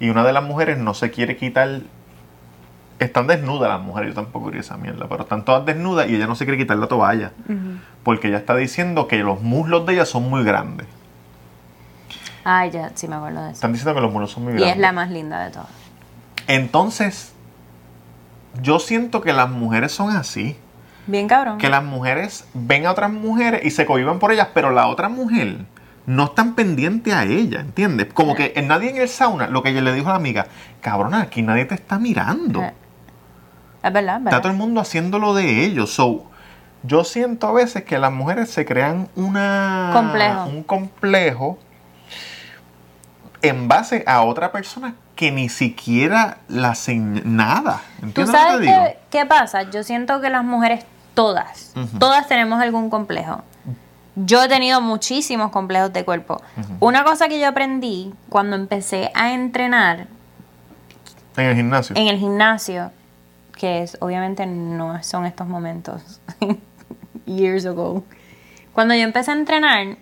y 0.00 0.10
una 0.10 0.24
de 0.24 0.32
las 0.32 0.42
mujeres 0.44 0.78
no 0.78 0.94
se 0.94 1.10
quiere 1.10 1.36
quitar 1.36 1.80
están 2.98 3.28
desnudas 3.28 3.68
las 3.70 3.80
mujeres, 3.80 4.10
yo 4.10 4.14
tampoco 4.22 4.48
iría 4.48 4.60
esa 4.60 4.76
mierda, 4.76 5.06
pero 5.08 5.22
están 5.22 5.44
todas 5.44 5.64
desnudas 5.64 6.08
y 6.08 6.16
ella 6.16 6.26
no 6.26 6.34
se 6.34 6.44
quiere 6.44 6.58
quitar 6.58 6.76
la 6.78 6.88
toalla. 6.88 7.30
Porque 8.02 8.26
ella 8.26 8.38
está 8.38 8.56
diciendo 8.56 9.06
que 9.06 9.18
los 9.18 9.40
muslos 9.40 9.86
de 9.86 9.92
ella 9.94 10.04
son 10.04 10.28
muy 10.28 10.42
grandes. 10.42 10.86
Ay, 12.44 12.70
ya, 12.70 12.90
sí 12.94 13.08
me 13.08 13.16
acuerdo 13.16 13.40
de 13.40 13.46
eso. 13.48 13.54
Están 13.54 13.72
diciendo 13.72 13.94
que 13.94 14.00
los 14.00 14.12
muslos 14.12 14.30
son 14.30 14.44
muy 14.44 14.52
Y 14.52 14.56
grandes. 14.56 14.74
es 14.76 14.80
la 14.80 14.92
más 14.92 15.10
linda 15.10 15.44
de 15.44 15.50
todas. 15.50 15.68
Entonces, 16.46 17.32
yo 18.62 18.78
siento 18.78 19.20
que 19.20 19.32
las 19.32 19.50
mujeres 19.50 19.92
son 19.92 20.10
así. 20.16 20.56
Bien 21.06 21.28
cabrón. 21.28 21.58
Que 21.58 21.68
las 21.68 21.84
mujeres 21.84 22.46
ven 22.54 22.86
a 22.86 22.90
otras 22.90 23.10
mujeres 23.10 23.64
y 23.64 23.70
se 23.70 23.86
cohiban 23.86 24.18
por 24.18 24.32
ellas, 24.32 24.48
pero 24.54 24.70
la 24.70 24.88
otra 24.88 25.08
mujer 25.08 25.58
no 26.06 26.24
están 26.24 26.54
pendiente 26.54 27.12
a 27.12 27.24
ella, 27.24 27.60
¿entiendes? 27.60 28.12
Como 28.12 28.34
que 28.34 28.52
en 28.56 28.68
nadie 28.68 28.90
en 28.90 28.96
el 28.96 29.08
sauna, 29.08 29.46
lo 29.48 29.62
que 29.62 29.70
ella 29.70 29.82
le 29.82 29.92
dijo 29.92 30.08
a 30.08 30.12
la 30.12 30.16
amiga, 30.16 30.46
cabrona, 30.80 31.20
aquí 31.22 31.42
nadie 31.42 31.66
te 31.66 31.74
está 31.74 31.98
mirando. 31.98 32.62
Eh, 32.62 32.72
Es 33.82 33.92
verdad, 33.92 34.14
es 34.16 34.18
Está 34.18 34.24
verdad. 34.24 34.40
todo 34.40 34.52
el 34.52 34.58
mundo 34.58 34.80
haciéndolo 34.80 35.34
de 35.34 35.64
ellos. 35.64 35.92
So, 35.94 36.24
yo 36.82 37.04
siento 37.04 37.46
a 37.48 37.52
veces 37.52 37.84
que 37.84 37.98
las 37.98 38.12
mujeres 38.12 38.50
se 38.50 38.64
crean 38.64 39.08
una 39.16 39.90
Complejo. 39.92 40.44
un 40.46 40.62
complejo 40.62 41.58
en 43.42 43.68
base 43.68 44.04
a 44.06 44.22
otra 44.22 44.52
persona 44.52 44.94
que 45.14 45.30
ni 45.32 45.48
siquiera 45.48 46.38
la 46.48 46.76
nada. 47.24 47.82
¿Tú 48.00 48.06
¿Entiendes 48.06 48.26
lo 48.28 48.32
que 48.32 48.38
sabes 48.38 48.58
te 48.58 48.72
digo? 48.72 48.84
qué, 48.84 48.98
qué 49.10 49.26
pasa? 49.26 49.62
Yo 49.70 49.82
siento 49.82 50.20
que 50.20 50.30
las 50.30 50.44
mujeres, 50.44 50.84
todas, 51.14 51.72
todas 51.98 52.28
tenemos 52.28 52.60
algún 52.60 52.88
complejo. 52.90 53.42
Yo 54.14 54.42
he 54.42 54.48
tenido 54.48 54.80
muchísimos 54.80 55.50
complejos 55.50 55.92
de 55.92 56.04
cuerpo. 56.04 56.40
Una 56.80 57.04
cosa 57.04 57.28
que 57.28 57.38
yo 57.40 57.48
aprendí 57.48 58.12
cuando 58.28 58.56
empecé 58.56 59.10
a 59.14 59.32
entrenar 59.32 60.06
En 61.36 61.46
el 61.46 61.56
gimnasio. 61.56 61.96
en 61.96 62.08
el 62.08 62.18
gimnasio, 62.18 62.90
que 63.56 63.82
es 63.82 63.96
obviamente 64.00 64.46
no 64.46 65.00
son 65.02 65.26
estos 65.26 65.46
momentos, 65.46 66.20
years 67.26 67.66
ago. 67.66 68.02
Cuando 68.72 68.94
yo 68.94 69.02
empecé 69.02 69.30
a 69.32 69.34
entrenar, 69.34 69.96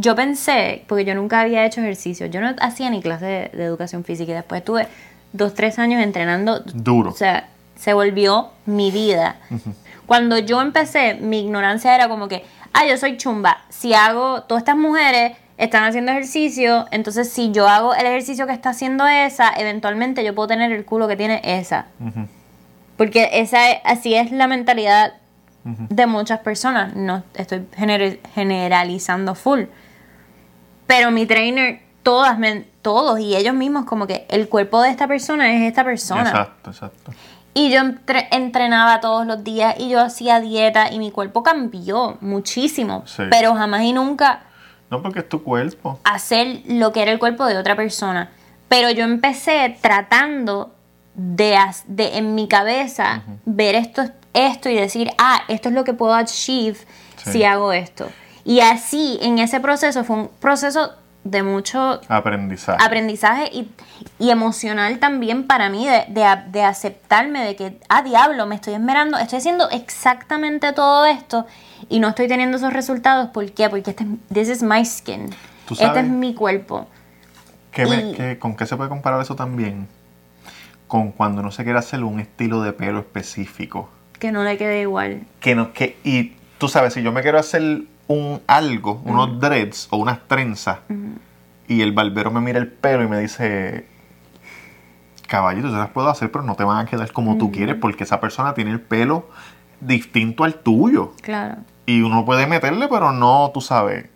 yo 0.00 0.14
pensé, 0.14 0.84
porque 0.86 1.04
yo 1.04 1.14
nunca 1.14 1.40
había 1.40 1.64
hecho 1.66 1.80
ejercicio, 1.80 2.26
yo 2.26 2.40
no 2.40 2.54
hacía 2.60 2.88
ni 2.90 3.00
clase 3.02 3.24
de, 3.26 3.48
de 3.56 3.64
educación 3.64 4.04
física 4.04 4.32
y 4.32 4.34
después 4.34 4.64
tuve 4.64 4.86
dos, 5.32 5.54
tres 5.54 5.78
años 5.78 6.02
entrenando 6.02 6.60
Duro. 6.60 7.10
o 7.10 7.14
sea, 7.14 7.48
se 7.76 7.92
volvió 7.94 8.50
mi 8.66 8.90
vida. 8.90 9.36
Cuando 10.06 10.38
yo 10.38 10.60
empecé, 10.60 11.14
mi 11.14 11.40
ignorancia 11.40 11.94
era 11.94 12.08
como 12.08 12.28
que, 12.28 12.44
ah, 12.72 12.84
yo 12.86 12.96
soy 12.96 13.16
chumba. 13.16 13.58
Si 13.68 13.94
hago, 13.94 14.42
todas 14.42 14.62
estas 14.62 14.76
mujeres 14.76 15.32
están 15.56 15.84
haciendo 15.84 16.10
ejercicio, 16.12 16.86
entonces 16.90 17.30
si 17.30 17.52
yo 17.52 17.68
hago 17.68 17.94
el 17.94 18.06
ejercicio 18.06 18.46
que 18.46 18.52
está 18.52 18.70
haciendo 18.70 19.06
esa, 19.06 19.52
eventualmente 19.56 20.24
yo 20.24 20.34
puedo 20.34 20.48
tener 20.48 20.72
el 20.72 20.84
culo 20.84 21.06
que 21.08 21.16
tiene 21.16 21.40
esa. 21.44 21.86
Porque 22.96 23.28
esa 23.32 23.70
es- 23.70 23.78
así 23.84 24.14
es 24.14 24.30
la 24.32 24.46
mentalidad 24.46 25.14
de 25.64 26.06
muchas 26.06 26.40
personas. 26.40 26.94
No 26.96 27.22
estoy 27.34 27.60
gener- 27.78 28.18
generalizando 28.34 29.34
full. 29.34 29.62
Pero 30.90 31.10
mi 31.10 31.24
trainer, 31.26 31.80
todas, 32.02 32.38
me- 32.38 32.64
todos 32.82 33.20
y 33.20 33.36
ellos 33.36 33.54
mismos, 33.54 33.84
como 33.84 34.06
que 34.06 34.26
el 34.28 34.48
cuerpo 34.48 34.82
de 34.82 34.90
esta 34.90 35.06
persona 35.06 35.52
es 35.54 35.62
esta 35.62 35.84
persona. 35.84 36.22
Exacto, 36.30 36.70
exacto. 36.70 37.12
Y 37.54 37.70
yo 37.70 37.80
entre- 37.80 38.28
entrenaba 38.30 39.00
todos 39.00 39.26
los 39.26 39.42
días 39.44 39.74
y 39.78 39.88
yo 39.88 40.00
hacía 40.00 40.40
dieta 40.40 40.92
y 40.92 40.98
mi 40.98 41.10
cuerpo 41.10 41.42
cambió 41.42 42.16
muchísimo. 42.20 43.02
Sí. 43.06 43.22
Pero 43.30 43.54
jamás 43.54 43.82
y 43.82 43.92
nunca 43.92 44.42
No 44.90 45.02
porque 45.02 45.20
es 45.20 45.28
tu 45.28 45.42
cuerpo. 45.42 45.98
hacer 46.04 46.62
lo 46.66 46.92
que 46.92 47.02
era 47.02 47.12
el 47.12 47.18
cuerpo 47.18 47.46
de 47.46 47.56
otra 47.58 47.76
persona. 47.76 48.30
Pero 48.68 48.90
yo 48.90 49.04
empecé 49.04 49.76
tratando 49.80 50.72
de, 51.14 51.58
de 51.86 52.16
en 52.18 52.34
mi 52.36 52.46
cabeza 52.48 53.22
ver 53.44 53.74
esto, 53.74 54.02
esto 54.32 54.68
y 54.68 54.76
decir, 54.76 55.10
ah, 55.18 55.42
esto 55.48 55.68
es 55.68 55.74
lo 55.74 55.82
que 55.84 55.92
puedo 55.92 56.14
achieve 56.14 56.78
Sí. 57.16 57.32
si 57.32 57.44
hago 57.44 57.72
esto. 57.72 58.08
Y 58.50 58.60
así, 58.60 59.18
en 59.22 59.38
ese 59.38 59.60
proceso, 59.60 60.02
fue 60.02 60.16
un 60.16 60.28
proceso 60.40 60.90
de 61.22 61.42
mucho 61.42 62.00
Aprendizaje. 62.08 62.82
aprendizaje 62.84 63.50
y, 63.52 63.70
y 64.18 64.30
emocional 64.30 64.98
también 64.98 65.46
para 65.46 65.68
mí 65.68 65.86
de, 65.86 66.04
de 66.08 66.24
de 66.50 66.64
aceptarme 66.64 67.44
de 67.44 67.54
que, 67.54 67.78
ah, 67.88 68.02
diablo, 68.02 68.46
me 68.46 68.54
estoy 68.56 68.74
esmerando, 68.74 69.18
estoy 69.18 69.38
haciendo 69.38 69.68
exactamente 69.70 70.72
todo 70.72 71.04
esto 71.06 71.46
y 71.88 72.00
no 72.00 72.08
estoy 72.08 72.26
teniendo 72.26 72.56
esos 72.56 72.72
resultados. 72.72 73.28
¿Por 73.28 73.52
qué? 73.52 73.68
Porque 73.68 73.90
este, 73.90 74.04
es- 74.04 74.10
this 74.34 74.48
is 74.48 74.62
my 74.62 74.84
skin. 74.84 75.30
Este 75.70 76.00
es 76.00 76.08
mi 76.08 76.34
cuerpo. 76.34 76.88
¿Qué 77.70 77.86
me- 77.86 78.00
y- 78.10 78.14
qué- 78.14 78.38
¿Con 78.40 78.56
qué 78.56 78.66
se 78.66 78.76
puede 78.76 78.88
comparar 78.88 79.20
eso 79.22 79.36
también? 79.36 79.86
Con 80.88 81.12
cuando 81.12 81.40
uno 81.42 81.52
se 81.52 81.62
quiere 81.62 81.78
hacer 81.78 82.02
un 82.02 82.18
estilo 82.18 82.62
de 82.62 82.72
pelo 82.72 82.98
específico. 82.98 83.88
Que 84.18 84.32
no 84.32 84.42
le 84.42 84.56
quede 84.58 84.80
igual. 84.80 85.20
que 85.38 85.54
no 85.54 85.72
que 85.72 85.96
y 86.02 86.32
tú 86.58 86.66
sabes 86.68 86.94
si 86.94 87.02
yo 87.02 87.12
me 87.12 87.22
quiero 87.22 87.38
hacer 87.38 87.82
un 88.10 88.40
algo 88.48 89.00
unos 89.04 89.38
dreads 89.38 89.86
o 89.90 89.96
unas 89.96 90.26
trenzas 90.26 90.78
y 91.68 91.80
el 91.82 91.92
barbero 91.92 92.32
me 92.32 92.40
mira 92.40 92.58
el 92.58 92.66
pelo 92.66 93.04
y 93.04 93.08
me 93.08 93.20
dice 93.20 93.86
caballito 95.28 95.68
yo 95.68 95.76
las 95.76 95.90
puedo 95.90 96.08
hacer 96.08 96.30
pero 96.32 96.42
no 96.42 96.56
te 96.56 96.64
van 96.64 96.84
a 96.84 96.90
quedar 96.90 97.12
como 97.12 97.38
tú 97.38 97.52
quieres 97.52 97.76
porque 97.76 98.02
esa 98.02 98.20
persona 98.20 98.52
tiene 98.54 98.72
el 98.72 98.80
pelo 98.80 99.28
distinto 99.80 100.42
al 100.42 100.54
tuyo 100.56 101.12
Claro. 101.22 101.58
y 101.86 102.02
uno 102.02 102.24
puede 102.24 102.48
meterle 102.48 102.88
pero 102.88 103.12
no 103.12 103.52
tú 103.54 103.60
sabes 103.60 104.06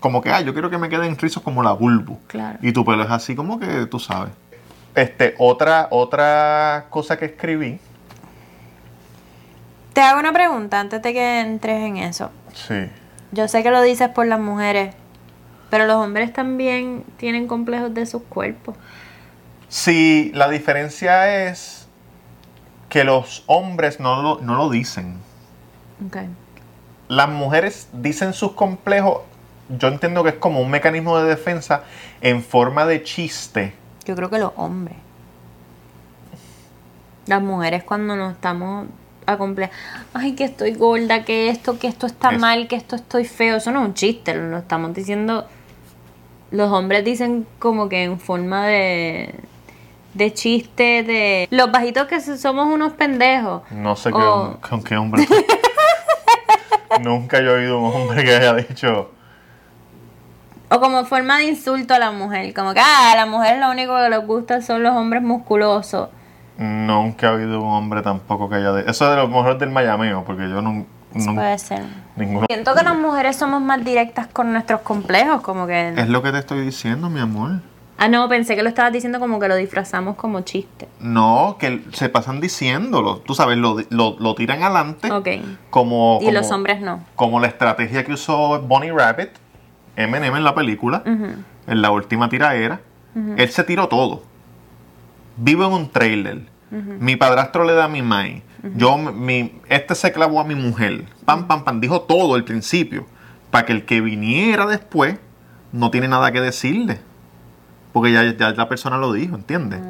como 0.00 0.20
que 0.20 0.30
ah 0.32 0.40
yo 0.40 0.52
quiero 0.52 0.68
que 0.68 0.78
me 0.78 0.88
queden 0.88 1.16
rizos 1.16 1.42
como 1.44 1.62
la 1.62 1.70
bulbo 1.72 2.18
Claro. 2.26 2.58
y 2.60 2.72
tu 2.72 2.84
pelo 2.84 3.04
es 3.04 3.10
así 3.10 3.36
como 3.36 3.58
que 3.60 3.86
tú 3.86 3.98
sabes. 4.00 4.32
Este 4.96 5.36
otra 5.38 5.86
otra 5.92 6.86
cosa 6.90 7.16
que 7.16 7.26
escribí. 7.26 7.78
Te 9.92 10.00
hago 10.00 10.18
una 10.18 10.32
pregunta 10.32 10.80
antes 10.80 11.00
de 11.02 11.12
que 11.12 11.40
entres 11.40 11.80
en 11.84 11.96
eso. 11.98 12.30
sí 12.52 12.88
Yo 13.32 13.48
sé 13.48 13.62
que 13.62 13.70
lo 13.70 13.82
dices 13.82 14.08
por 14.08 14.26
las 14.26 14.40
mujeres, 14.40 14.94
pero 15.70 15.86
los 15.86 15.96
hombres 15.96 16.32
también 16.32 17.04
tienen 17.16 17.46
complejos 17.46 17.92
de 17.92 18.06
sus 18.06 18.22
cuerpos. 18.22 18.76
Sí, 19.68 20.32
la 20.34 20.48
diferencia 20.48 21.46
es 21.48 21.86
que 22.88 23.04
los 23.04 23.44
hombres 23.46 24.00
no 24.00 24.22
lo, 24.22 24.40
no 24.40 24.56
lo 24.56 24.70
dicen. 24.70 25.18
Ok. 26.06 26.16
Las 27.08 27.28
mujeres 27.28 27.88
dicen 27.92 28.32
sus 28.32 28.52
complejos, 28.52 29.22
yo 29.68 29.88
entiendo 29.88 30.22
que 30.22 30.30
es 30.30 30.36
como 30.36 30.60
un 30.60 30.70
mecanismo 30.70 31.18
de 31.18 31.28
defensa 31.28 31.82
en 32.20 32.42
forma 32.42 32.86
de 32.86 33.02
chiste. 33.02 33.74
Yo 34.06 34.16
creo 34.16 34.30
que 34.30 34.38
los 34.38 34.52
hombres. 34.56 34.96
Las 37.26 37.42
mujeres 37.42 37.84
cuando 37.84 38.16
nos 38.16 38.32
estamos 38.32 38.86
a 39.28 39.36
comple 39.36 39.70
ay 40.14 40.32
que 40.32 40.44
estoy 40.44 40.72
gorda, 40.74 41.24
que 41.24 41.48
esto, 41.50 41.78
que 41.78 41.86
esto 41.88 42.06
está 42.06 42.30
mal, 42.30 42.66
que 42.66 42.76
esto 42.76 42.96
estoy 42.96 43.24
feo, 43.24 43.56
eso 43.56 43.70
no 43.70 43.82
es 43.82 43.88
un 43.88 43.94
chiste, 43.94 44.34
lo 44.34 44.58
estamos 44.58 44.94
diciendo 44.94 45.46
los 46.50 46.70
hombres 46.72 47.04
dicen 47.04 47.46
como 47.58 47.88
que 47.90 48.04
en 48.04 48.18
forma 48.18 48.66
de 48.66 49.34
de 50.14 50.32
chiste 50.32 51.02
de 51.02 51.46
los 51.50 51.70
bajitos 51.70 52.06
que 52.08 52.20
somos 52.20 52.66
unos 52.66 52.92
pendejos. 52.94 53.62
No 53.70 53.94
sé 53.94 54.10
qué, 54.10 54.16
O- 54.16 54.58
con 54.66 54.82
qué 54.82 54.96
hombre. 54.96 55.26
Nunca 57.02 57.40
yo 57.40 57.50
he 57.56 57.60
oído 57.64 57.78
un 57.80 57.94
hombre 57.94 58.24
que 58.24 58.34
haya 58.34 58.54
dicho. 58.54 59.10
O 60.70 60.80
como 60.80 61.04
forma 61.04 61.38
de 61.38 61.44
insulto 61.44 61.94
a 61.94 61.98
la 61.98 62.10
mujer. 62.10 62.52
Como 62.54 62.74
que, 62.74 62.80
ah, 62.80 63.12
a 63.12 63.16
la 63.16 63.26
mujer 63.26 63.58
lo 63.58 63.70
único 63.70 63.94
que 63.96 64.08
les 64.08 64.26
gusta 64.26 64.60
son 64.62 64.82
los 64.82 64.94
hombres 64.96 65.22
musculosos. 65.22 66.08
Nunca 66.58 67.28
he 67.28 67.30
oído 67.36 67.62
un 67.62 67.70
hombre 67.72 68.02
tampoco 68.02 68.48
que 68.48 68.56
haya. 68.56 68.72
de- 68.72 68.90
Eso 68.90 69.04
es 69.04 69.10
de 69.12 69.16
los 69.16 69.28
mejores 69.30 69.58
del 69.58 69.70
Mayameo, 69.70 70.24
porque 70.24 70.48
yo 70.50 70.60
no. 70.60 70.84
Nun- 71.14 71.34
puede 71.36 71.58
ser. 71.58 71.82
ninguno. 72.16 72.46
Siento 72.50 72.74
que 72.74 72.82
las 72.82 72.96
mujeres 72.96 73.36
somos 73.36 73.62
más 73.62 73.82
directas 73.82 74.26
con 74.26 74.52
nuestros 74.52 74.80
complejos, 74.82 75.40
como 75.40 75.66
que... 75.66 75.90
Es 75.96 76.08
lo 76.08 76.20
que 76.22 76.32
te 76.32 76.38
estoy 76.38 76.60
diciendo, 76.60 77.08
mi 77.08 77.20
amor. 77.20 77.60
Ah, 77.96 78.08
no, 78.08 78.28
pensé 78.28 78.54
que 78.56 78.62
lo 78.62 78.68
estabas 78.68 78.92
diciendo 78.92 79.18
como 79.18 79.40
que 79.40 79.48
lo 79.48 79.56
disfrazamos 79.56 80.16
como 80.16 80.42
chiste. 80.42 80.86
No, 81.00 81.56
que 81.58 81.82
se 81.92 82.08
pasan 82.10 82.40
diciéndolo. 82.40 83.18
Tú 83.20 83.34
sabes, 83.34 83.56
lo, 83.56 83.76
lo, 83.90 84.16
lo 84.20 84.34
tiran 84.34 84.62
adelante. 84.62 85.10
Ok. 85.10 85.28
Como, 85.70 86.18
Y 86.20 86.26
como- 86.26 86.38
los 86.38 86.50
hombres 86.52 86.80
no. 86.80 87.00
Como 87.16 87.40
la 87.40 87.46
estrategia 87.46 88.04
que 88.04 88.12
usó 88.12 88.60
Bonnie 88.62 88.92
Rabbit, 88.92 89.30
Eminem 89.96 90.36
en 90.36 90.44
la 90.44 90.54
película, 90.54 91.02
en 91.04 91.82
la 91.82 91.90
última 91.90 92.28
tiraera. 92.28 92.80
Él 93.36 93.48
se 93.48 93.64
tiró 93.64 93.88
todo. 93.88 94.22
Vivo 95.38 95.66
en 95.66 95.72
un 95.72 95.90
trailer. 95.90 96.42
Mi 96.70 97.16
padrastro 97.16 97.64
le 97.64 97.72
da 97.72 97.84
a 97.84 97.88
mi 97.88 98.02
mai. 98.02 98.42
Yo, 98.76 98.98
mi, 98.98 99.60
este 99.68 99.94
se 99.94 100.12
clavó 100.12 100.40
a 100.40 100.44
mi 100.44 100.54
mujer. 100.54 101.06
Pam, 101.24 101.46
pam, 101.46 101.64
pam. 101.64 101.80
Dijo 101.80 102.02
todo 102.02 102.34
al 102.34 102.44
principio. 102.44 103.06
Para 103.50 103.64
que 103.64 103.72
el 103.72 103.86
que 103.86 104.00
viniera 104.02 104.66
después 104.66 105.16
no 105.72 105.90
tiene 105.90 106.08
nada 106.08 106.30
que 106.32 106.40
decirle. 106.40 107.00
Porque 107.92 108.12
ya, 108.12 108.36
ya 108.36 108.50
la 108.50 108.68
persona 108.68 108.98
lo 108.98 109.12
dijo, 109.14 109.34
¿entiendes? 109.36 109.80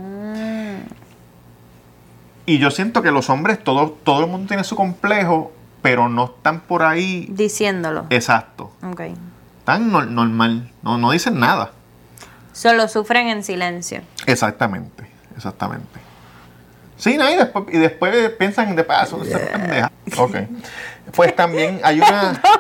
Y 2.47 2.59
yo 2.59 2.71
siento 2.71 3.03
que 3.03 3.11
los 3.11 3.29
hombres, 3.29 3.63
todo, 3.63 3.91
todo 4.05 4.25
el 4.25 4.31
mundo 4.31 4.49
tiene 4.49 4.65
su 4.65 4.75
complejo, 4.77 5.53
pero 5.83 6.09
no 6.09 6.27
están 6.37 6.61
por 6.61 6.83
ahí 6.83 7.27
Diciéndolo. 7.31 8.07
exacto. 8.11 8.73
Ok. 8.83 9.01
Están 9.59 9.91
nor- 9.93 10.09
normal. 10.09 10.71
No, 10.83 10.97
no 10.97 11.11
dicen 11.11 11.39
nada. 11.39 11.73
Solo 12.53 12.89
sufren 12.89 13.29
en 13.29 13.45
silencio. 13.45 14.01
Exactamente, 14.27 15.11
exactamente. 15.39 15.99
Sí, 16.99 17.17
no, 17.17 17.31
y 17.31 17.37
después, 17.37 17.65
y 17.73 17.79
después 17.79 18.31
piensan 18.33 18.75
de 18.75 18.85
paso, 18.85 19.23
esa 19.23 19.39
pendeja. 19.39 19.93
Ok. 20.19 20.37
Pues 21.15 21.35
también 21.35 21.81
hay 21.83 22.01
una. 22.01 22.43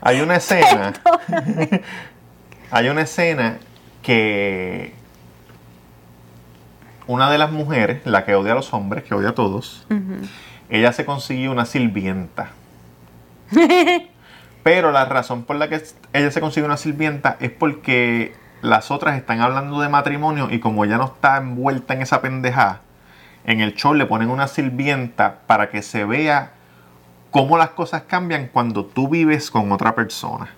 Hay 0.00 0.20
una 0.20 0.36
escena. 0.36 0.92
hay 2.70 2.88
una 2.88 3.00
escena 3.00 3.58
que. 4.00 4.94
Una 7.08 7.28
de 7.30 7.38
las 7.38 7.50
mujeres, 7.50 8.02
la 8.04 8.24
que 8.24 8.36
odia 8.36 8.52
a 8.52 8.54
los 8.54 8.72
hombres, 8.72 9.02
que 9.02 9.14
odia 9.14 9.30
a 9.30 9.34
todos, 9.34 9.88
ella 10.68 10.92
se 10.92 11.04
consiguió 11.04 11.50
una 11.50 11.64
sirvienta. 11.64 12.50
Pero 14.62 14.92
la 14.92 15.04
razón 15.06 15.42
por 15.42 15.56
la 15.56 15.68
que 15.68 15.82
ella 16.12 16.30
se 16.30 16.40
consigue 16.40 16.64
una 16.64 16.76
sirvienta 16.76 17.36
es 17.40 17.50
porque 17.50 18.34
las 18.62 18.90
otras 18.90 19.16
están 19.16 19.40
hablando 19.40 19.80
de 19.80 19.88
matrimonio 19.88 20.48
y 20.50 20.60
como 20.60 20.84
ella 20.84 20.98
no 20.98 21.06
está 21.06 21.36
envuelta 21.36 21.94
en 21.94 22.02
esa 22.02 22.20
pendejada, 22.20 22.80
en 23.44 23.60
el 23.60 23.74
show 23.74 23.94
le 23.94 24.06
ponen 24.06 24.30
una 24.30 24.48
sirvienta 24.48 25.38
para 25.46 25.70
que 25.70 25.82
se 25.82 26.04
vea 26.04 26.52
cómo 27.30 27.56
las 27.56 27.70
cosas 27.70 28.02
cambian 28.02 28.48
cuando 28.52 28.84
tú 28.84 29.08
vives 29.08 29.50
con 29.50 29.70
otra 29.72 29.94
persona. 29.94 30.48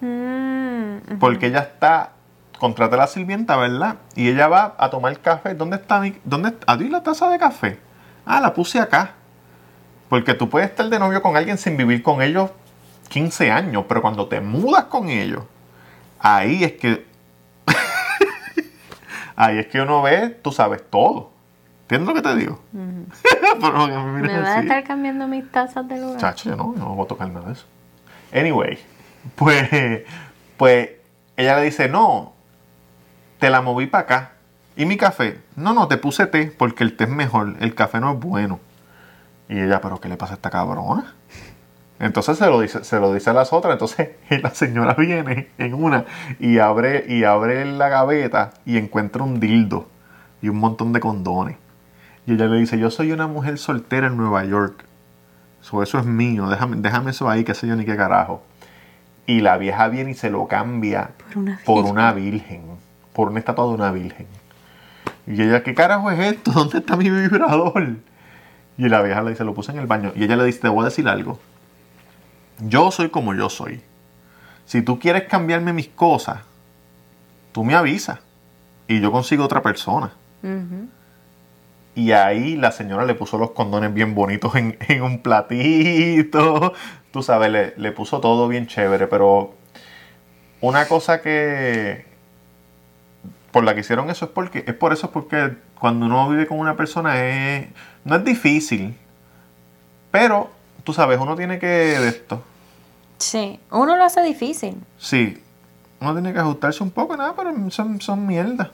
Mm, 0.00 1.18
Porque 1.18 1.46
ella 1.46 1.60
está, 1.60 2.10
contrata 2.58 2.96
a 2.96 2.98
la 3.00 3.06
sirvienta, 3.06 3.56
¿verdad? 3.56 3.96
Y 4.14 4.28
ella 4.28 4.48
va 4.48 4.74
a 4.78 4.90
tomar 4.90 5.18
café. 5.20 5.54
¿Dónde 5.54 5.76
está 5.76 6.00
mi, 6.00 6.14
dónde 6.24 6.50
está? 6.50 6.72
¿A 6.72 6.78
ti 6.78 6.88
la 6.88 7.02
taza 7.02 7.28
de 7.30 7.38
café? 7.38 7.78
Ah, 8.26 8.40
la 8.40 8.52
puse 8.52 8.80
acá. 8.80 9.12
Porque 10.08 10.34
tú 10.34 10.48
puedes 10.48 10.70
estar 10.70 10.88
de 10.88 10.98
novio 10.98 11.22
con 11.22 11.36
alguien 11.36 11.58
sin 11.58 11.76
vivir 11.76 12.02
con 12.02 12.22
ellos 12.22 12.50
15 13.08 13.50
años, 13.50 13.84
pero 13.88 14.02
cuando 14.02 14.28
te 14.28 14.40
mudas 14.40 14.84
con 14.84 15.08
ellos, 15.08 15.44
ahí 16.24 16.64
es 16.64 16.72
que. 16.72 17.06
ahí 19.36 19.58
es 19.58 19.66
que 19.66 19.80
uno 19.80 20.02
ve, 20.02 20.30
tú 20.30 20.50
sabes 20.50 20.82
todo. 20.90 21.30
¿Entiendes 21.82 22.08
lo 22.08 22.14
que 22.14 22.22
te 22.22 22.36
digo? 22.36 22.60
Pero 23.60 23.86
me 23.86 24.22
¿Me 24.22 24.40
vas 24.40 24.48
a 24.48 24.60
estar 24.60 24.82
cambiando 24.84 25.28
mis 25.28 25.50
tazas 25.52 25.86
de 25.86 26.00
lugar? 26.00 26.18
Chacho, 26.18 26.50
yo 26.50 26.56
no, 26.56 26.74
yo 26.74 26.80
no 26.80 26.94
voy 26.94 27.04
a 27.04 27.08
tocar 27.08 27.28
nada 27.28 27.46
de 27.46 27.52
eso. 27.52 27.66
Anyway, 28.32 28.78
pues, 29.36 29.68
pues 30.56 30.90
ella 31.36 31.56
le 31.56 31.64
dice, 31.64 31.88
no, 31.88 32.32
te 33.38 33.50
la 33.50 33.60
moví 33.60 33.86
para 33.86 34.04
acá. 34.04 34.30
¿Y 34.76 34.86
mi 34.86 34.96
café? 34.96 35.40
No, 35.54 35.72
no, 35.74 35.86
te 35.86 35.98
puse 35.98 36.26
té 36.26 36.46
porque 36.46 36.82
el 36.82 36.96
té 36.96 37.04
es 37.04 37.10
mejor, 37.10 37.54
el 37.60 37.74
café 37.74 38.00
no 38.00 38.12
es 38.12 38.18
bueno. 38.18 38.58
Y 39.48 39.60
ella, 39.60 39.80
¿pero 39.80 40.00
qué 40.00 40.08
le 40.08 40.16
pasa 40.16 40.32
a 40.32 40.36
esta 40.36 40.50
cabrona? 40.50 41.14
Entonces 42.00 42.36
se 42.36 42.46
lo 42.46 42.60
dice, 42.60 42.84
se 42.84 42.98
lo 42.98 43.14
dice 43.14 43.30
a 43.30 43.32
las 43.32 43.52
otras. 43.52 43.72
Entonces 43.72 44.10
la 44.42 44.50
señora 44.50 44.94
viene 44.94 45.48
en 45.58 45.74
una 45.74 46.04
y 46.38 46.58
abre, 46.58 47.04
y 47.08 47.24
abre 47.24 47.64
la 47.64 47.88
gaveta 47.88 48.52
y 48.66 48.78
encuentra 48.78 49.22
un 49.22 49.40
dildo 49.40 49.88
y 50.42 50.48
un 50.48 50.58
montón 50.58 50.92
de 50.92 51.00
condones. 51.00 51.56
Y 52.26 52.34
ella 52.34 52.46
le 52.46 52.58
dice, 52.58 52.78
yo 52.78 52.90
soy 52.90 53.12
una 53.12 53.26
mujer 53.26 53.58
soltera 53.58 54.06
en 54.06 54.16
Nueva 54.16 54.44
York. 54.44 54.84
So, 55.60 55.82
eso 55.82 55.98
es 55.98 56.04
mío, 56.04 56.48
déjame, 56.48 56.76
déjame 56.76 57.10
eso 57.10 57.28
ahí, 57.28 57.44
que 57.44 57.54
sé 57.54 57.66
yo 57.66 57.76
ni 57.76 57.84
qué 57.84 57.96
carajo. 57.96 58.42
Y 59.26 59.40
la 59.40 59.56
vieja 59.56 59.88
viene 59.88 60.10
y 60.10 60.14
se 60.14 60.28
lo 60.30 60.46
cambia 60.46 61.12
Por 61.32 61.38
una 61.38 61.60
por 61.64 61.76
virgen. 61.76 61.92
una 61.92 62.12
virgen, 62.12 62.62
por 63.14 63.28
una 63.28 63.38
estatua 63.38 63.66
de 63.66 63.70
una 63.70 63.90
virgen. 63.90 64.26
Y 65.26 65.40
ella, 65.40 65.62
¿qué 65.62 65.74
carajo 65.74 66.10
es 66.10 66.18
esto? 66.18 66.50
¿Dónde 66.54 66.78
está 66.78 66.96
mi 66.96 67.08
vibrador? 67.08 67.96
Y 68.76 68.88
la 68.88 69.00
vieja 69.02 69.22
le 69.22 69.30
dice, 69.30 69.44
lo 69.44 69.54
puse 69.54 69.72
en 69.72 69.78
el 69.78 69.86
baño. 69.86 70.12
Y 70.14 70.24
ella 70.24 70.36
le 70.36 70.44
dice, 70.44 70.60
te 70.60 70.68
voy 70.68 70.82
a 70.82 70.84
decir 70.86 71.08
algo. 71.08 71.38
Yo 72.60 72.90
soy 72.90 73.10
como 73.10 73.34
yo 73.34 73.48
soy. 73.50 73.82
Si 74.66 74.82
tú 74.82 74.98
quieres 74.98 75.24
cambiarme 75.24 75.72
mis 75.72 75.88
cosas, 75.88 76.40
tú 77.52 77.64
me 77.64 77.74
avisas. 77.74 78.20
Y 78.86 79.00
yo 79.00 79.12
consigo 79.12 79.44
otra 79.44 79.62
persona. 79.62 80.12
Y 81.94 82.12
ahí 82.12 82.56
la 82.56 82.70
señora 82.72 83.04
le 83.04 83.14
puso 83.14 83.38
los 83.38 83.52
condones 83.52 83.94
bien 83.94 84.14
bonitos 84.14 84.54
en, 84.56 84.76
en 84.88 85.02
un 85.02 85.22
platito. 85.22 86.74
Tú 87.12 87.22
sabes, 87.22 87.50
le, 87.50 87.74
le 87.76 87.92
puso 87.92 88.20
todo 88.20 88.48
bien 88.48 88.66
chévere. 88.66 89.06
Pero 89.06 89.54
una 90.60 90.86
cosa 90.86 91.22
que. 91.22 92.04
Por 93.52 93.62
la 93.62 93.74
que 93.74 93.80
hicieron 93.80 94.10
eso 94.10 94.24
es 94.26 94.30
porque. 94.32 94.64
Es 94.66 94.74
por 94.74 94.92
eso 94.92 95.12
porque 95.12 95.56
cuando 95.78 96.06
uno 96.06 96.28
vive 96.28 96.46
con 96.46 96.58
una 96.58 96.76
persona 96.76 97.24
es. 97.24 97.68
No 98.04 98.16
es 98.16 98.24
difícil. 98.24 98.96
Pero, 100.10 100.50
tú 100.84 100.92
sabes, 100.92 101.18
uno 101.18 101.34
tiene 101.34 101.58
que. 101.58 101.66
De 101.66 102.08
esto. 102.08 102.42
Sí, 103.18 103.58
uno 103.70 103.96
lo 103.96 104.04
hace 104.04 104.22
difícil. 104.22 104.76
Sí, 104.98 105.42
uno 106.00 106.12
tiene 106.12 106.32
que 106.32 106.38
ajustarse 106.38 106.82
un 106.82 106.90
poco, 106.90 107.16
nada, 107.16 107.34
pero 107.34 107.52
son, 107.70 108.00
son 108.00 108.26
mierda. 108.26 108.70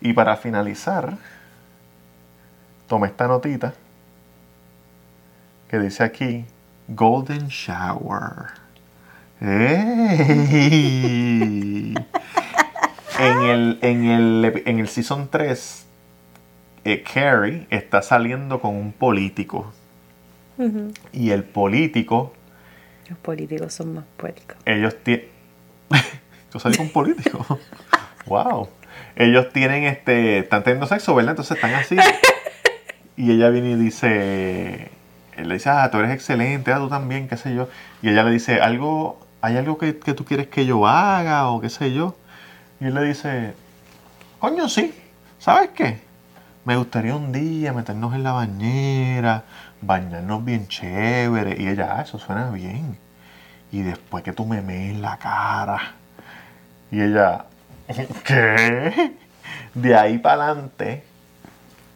Y 0.00 0.12
para 0.12 0.36
finalizar, 0.36 1.16
tomé 2.88 3.06
esta 3.08 3.26
notita 3.28 3.74
que 5.68 5.78
dice 5.78 6.04
aquí 6.04 6.44
Golden 6.88 7.48
Shower. 7.48 8.52
¡Ey! 9.40 9.54
en, 13.18 13.42
el, 13.42 13.78
en, 13.82 14.04
el, 14.04 14.62
en 14.66 14.78
el 14.78 14.88
Season 14.88 15.28
3, 15.30 15.86
eh, 16.84 17.02
Carrie 17.02 17.66
está 17.70 18.02
saliendo 18.02 18.60
con 18.60 18.76
un 18.76 18.92
político. 18.92 19.72
Y 21.12 21.30
el 21.30 21.44
político 21.44 22.32
Los 23.08 23.18
políticos 23.18 23.72
son 23.74 23.94
más 23.94 24.04
puercos. 24.16 24.56
ellos 24.64 24.96
tienen. 25.02 25.26
Yo 26.52 26.60
salí 26.60 26.76
con 26.76 26.88
político. 26.90 27.58
wow. 28.26 28.68
Ellos 29.16 29.52
tienen 29.52 29.84
este. 29.84 30.38
Están 30.38 30.62
teniendo 30.62 30.86
sexo, 30.86 31.14
¿verdad? 31.14 31.32
Entonces 31.32 31.56
están 31.56 31.74
así. 31.74 31.96
Y 33.16 33.30
ella 33.30 33.48
viene 33.48 33.70
y 33.70 33.74
dice. 33.76 34.90
Él 35.36 35.48
le 35.48 35.54
dice, 35.54 35.68
ah, 35.70 35.88
tú 35.90 35.98
eres 35.98 36.10
excelente, 36.12 36.72
ah, 36.72 36.78
tú 36.78 36.88
también, 36.88 37.28
qué 37.28 37.36
sé 37.36 37.54
yo. 37.54 37.68
Y 38.02 38.08
ella 38.08 38.22
le 38.24 38.30
dice, 38.30 38.60
algo, 38.60 39.20
¿hay 39.40 39.56
algo 39.56 39.78
que, 39.78 39.98
que 39.98 40.14
tú 40.14 40.24
quieres 40.24 40.46
que 40.48 40.66
yo 40.66 40.86
haga 40.86 41.48
o 41.48 41.60
qué 41.60 41.70
sé 41.70 41.92
yo? 41.92 42.16
Y 42.80 42.86
él 42.86 42.94
le 42.94 43.02
dice, 43.02 43.54
coño, 44.38 44.68
sí, 44.68 44.94
¿sabes 45.38 45.70
qué? 45.74 46.00
Me 46.64 46.76
gustaría 46.76 47.14
un 47.14 47.30
día 47.32 47.72
meternos 47.72 48.14
en 48.14 48.22
la 48.22 48.32
bañera, 48.32 49.44
bañarnos 49.86 50.44
bien 50.44 50.68
chévere. 50.68 51.60
Y 51.60 51.68
ella, 51.68 51.96
ah, 51.98 52.02
eso 52.02 52.18
suena 52.18 52.50
bien. 52.50 52.96
Y 53.72 53.82
después 53.82 54.22
que 54.24 54.32
tú 54.32 54.46
me 54.46 54.60
mees 54.62 54.96
la 54.98 55.16
cara. 55.18 55.94
Y 56.90 57.00
ella, 57.00 57.46
¿qué? 58.24 59.12
De 59.74 59.96
ahí 59.96 60.18
para 60.18 60.46
adelante, 60.46 61.04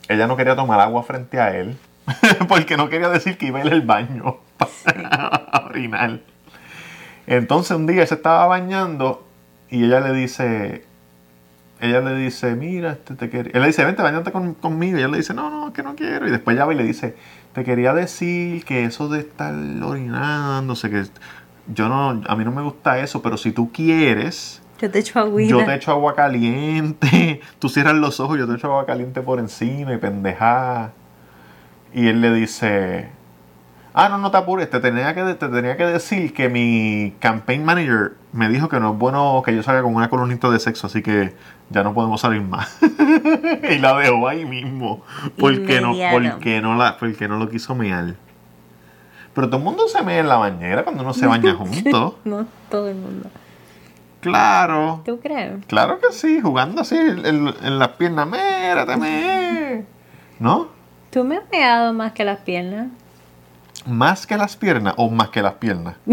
ella 0.08 0.26
no 0.26 0.36
quería 0.36 0.56
tomar 0.56 0.80
agua 0.80 1.02
frente 1.02 1.40
a 1.40 1.56
él. 1.56 1.76
Porque 2.48 2.76
no 2.76 2.88
quería 2.88 3.08
decir 3.08 3.36
que 3.36 3.46
iba 3.46 3.60
a 3.60 3.64
ir 3.66 3.72
al 3.72 3.82
baño 3.82 4.38
a 4.86 5.66
orinar. 5.68 6.20
Entonces 7.26 7.76
un 7.76 7.86
día 7.86 8.02
él 8.02 8.08
se 8.08 8.14
estaba 8.14 8.46
bañando 8.46 9.26
y 9.68 9.84
ella 9.84 10.00
le 10.00 10.14
dice, 10.14 10.84
ella 11.80 12.00
le 12.00 12.14
dice, 12.14 12.54
mira, 12.54 12.92
este 12.92 13.14
te 13.14 13.28
quería... 13.28 13.52
Él 13.54 13.60
le 13.60 13.66
dice, 13.66 13.84
vente, 13.84 14.02
bañate 14.02 14.32
con- 14.32 14.54
conmigo. 14.54 14.96
Y 14.96 15.00
ella 15.00 15.08
le 15.08 15.18
dice, 15.18 15.34
no, 15.34 15.50
no, 15.50 15.72
que 15.74 15.82
no 15.82 15.94
quiero. 15.94 16.26
Y 16.26 16.30
después 16.30 16.56
ella 16.56 16.64
va 16.64 16.72
y 16.72 16.76
le 16.78 16.84
dice, 16.84 17.16
te 17.58 17.64
quería 17.64 17.92
decir 17.94 18.64
que 18.64 18.84
eso 18.84 19.08
de 19.08 19.20
estar 19.20 19.54
orinándose, 19.82 20.90
que 20.90 21.04
yo 21.74 21.88
no, 21.88 22.22
a 22.26 22.36
mí 22.36 22.44
no 22.44 22.52
me 22.52 22.62
gusta 22.62 22.98
eso, 23.00 23.20
pero 23.22 23.36
si 23.36 23.52
tú 23.52 23.70
quieres, 23.72 24.62
Yo 24.80 24.90
te 24.90 25.00
echo 25.00 25.18
agüita. 25.18 25.50
yo 25.50 25.64
te 25.64 25.74
echo 25.74 25.90
agua 25.90 26.14
caliente. 26.14 27.40
Tú 27.58 27.68
cierras 27.68 27.94
los 27.96 28.20
ojos, 28.20 28.38
yo 28.38 28.46
te 28.46 28.54
echo 28.54 28.68
agua 28.68 28.86
caliente 28.86 29.20
por 29.22 29.38
encima 29.40 29.92
y 29.92 29.98
pendejada. 29.98 30.92
Y 31.92 32.06
él 32.08 32.20
le 32.20 32.32
dice, 32.32 33.08
ah, 33.94 34.08
no, 34.08 34.18
no 34.18 34.30
te 34.30 34.36
apures, 34.36 34.70
te 34.70 34.80
tenía 34.80 35.14
que, 35.14 35.22
te 35.34 35.48
tenía 35.48 35.76
que 35.76 35.86
decir 35.86 36.32
que 36.32 36.48
mi 36.48 37.14
campaign 37.20 37.64
manager 37.64 38.12
me 38.32 38.48
dijo 38.48 38.68
que 38.68 38.80
no 38.80 38.92
es 38.92 38.98
bueno 38.98 39.42
que 39.44 39.54
yo 39.54 39.62
salga 39.62 39.82
con 39.82 39.94
una 39.94 40.10
colonista 40.10 40.50
de 40.50 40.58
sexo, 40.58 40.86
así 40.86 41.02
que 41.02 41.34
ya 41.70 41.82
no 41.82 41.94
podemos 41.94 42.20
salir 42.20 42.42
más. 42.42 42.78
y 43.70 43.78
la 43.78 43.96
dejó 43.96 44.28
ahí 44.28 44.44
mismo, 44.44 45.02
porque 45.38 45.80
no, 45.80 45.94
porque 46.12 46.60
no, 46.60 46.76
la, 46.76 46.96
porque 46.98 47.28
no 47.28 47.38
lo 47.38 47.48
quiso 47.48 47.74
mear. 47.74 48.14
Pero 49.34 49.48
todo 49.48 49.58
el 49.58 49.64
mundo 49.64 49.86
se 49.88 50.02
mea 50.02 50.20
en 50.20 50.28
la 50.28 50.36
bañera 50.36 50.82
cuando 50.84 51.02
uno 51.02 51.14
se 51.14 51.26
baña 51.26 51.54
juntos. 51.56 52.14
No 52.24 52.46
todo 52.70 52.88
el 52.88 52.96
mundo. 52.96 53.30
Claro. 54.20 55.02
¿Tú 55.04 55.20
crees? 55.20 55.64
Claro 55.66 56.00
que 56.00 56.12
sí, 56.12 56.40
jugando 56.40 56.82
así 56.82 56.96
en, 56.96 57.78
las 57.78 57.88
piernas. 57.90 58.26
Mírate, 58.26 58.96
me. 58.96 59.84
¿No? 60.40 60.68
¿Tú 61.10 61.24
me 61.24 61.36
has 61.36 61.44
pegado 61.44 61.92
más 61.92 62.12
que 62.12 62.24
las 62.24 62.40
piernas? 62.40 62.88
¿Más 63.88 64.26
que 64.26 64.36
las 64.36 64.54
piernas 64.56 64.94
o 64.98 65.08
más 65.08 65.30
que 65.30 65.40
las 65.40 65.54
piernas? 65.54 65.96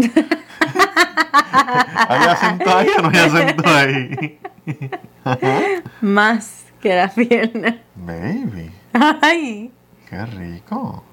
¿Hay 2.08 2.26
acento 2.26 2.76
ahí 2.76 2.88
o 2.98 3.02
no 3.02 3.10
hay 3.10 3.18
acento 3.18 3.62
ahí? 3.66 4.38
Más 6.00 6.64
que 6.80 6.94
las 6.94 7.12
piernas. 7.12 7.74
Baby, 7.94 8.70
Ay. 9.20 9.70
qué 10.08 10.24
rico. 10.26 11.04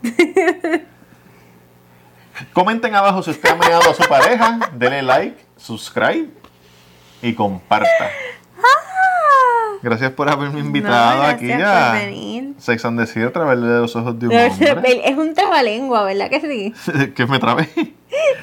Comenten 2.53 2.95
abajo 2.95 3.21
si 3.23 3.31
usted 3.31 3.49
ha 3.49 3.55
meado 3.55 3.91
a 3.91 3.93
su 3.93 4.03
pareja. 4.07 4.59
Dele 4.73 5.01
like, 5.01 5.45
subscribe 5.57 6.29
y 7.21 7.33
comparta. 7.33 8.09
Gracias 9.81 10.11
por 10.11 10.29
haberme 10.29 10.59
invitado 10.61 11.17
No, 11.23 11.23
aquí 11.27 11.51
a. 11.51 11.99
Sex 12.57 12.85
and 12.85 12.97
the 12.99 13.05
City 13.05 13.25
a 13.25 13.33
través 13.33 13.59
de 13.59 13.67
los 13.81 13.93
ojos 13.97 14.17
de 14.17 14.27
un 14.27 14.33
hombre. 14.33 15.01
Es 15.09 15.17
un 15.17 15.33
trabalengua, 15.33 16.03
¿verdad 16.03 16.29
que 16.29 16.39
sí? 16.39 16.73
que 17.15 17.25
me 17.27 17.39
trabé. 17.39 17.67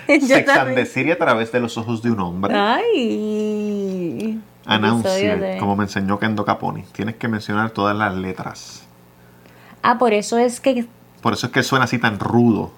Sex 0.07 0.49
and 0.51 0.75
the 0.75 0.85
City 0.85 1.11
a 1.13 1.19
través 1.19 1.51
de 1.53 1.61
los 1.61 1.79
ojos 1.79 2.03
de 2.03 2.11
un 2.11 2.21
hombre. 2.21 2.55
Ay. 2.55 4.41
Announce 4.67 5.09
Episodio 5.09 5.35
it, 5.37 5.41
de- 5.41 5.59
como 5.59 5.77
me 5.77 5.85
enseñó 5.85 6.19
Kendo 6.19 6.45
Caponi. 6.45 6.83
Tienes 6.93 7.17
que 7.17 7.29
mencionar 7.29 7.71
todas 7.71 7.97
las 7.97 8.15
letras. 8.15 8.83
Ah, 9.83 9.97
por 9.99 10.13
eso 10.13 10.37
es 10.39 10.61
que 10.61 10.87
Por 11.23 11.33
eso 11.33 11.47
es 11.47 11.53
que 11.53 11.63
suena 11.63 11.87
así 11.87 11.99
tan 11.99 12.19
rudo. 12.21 12.71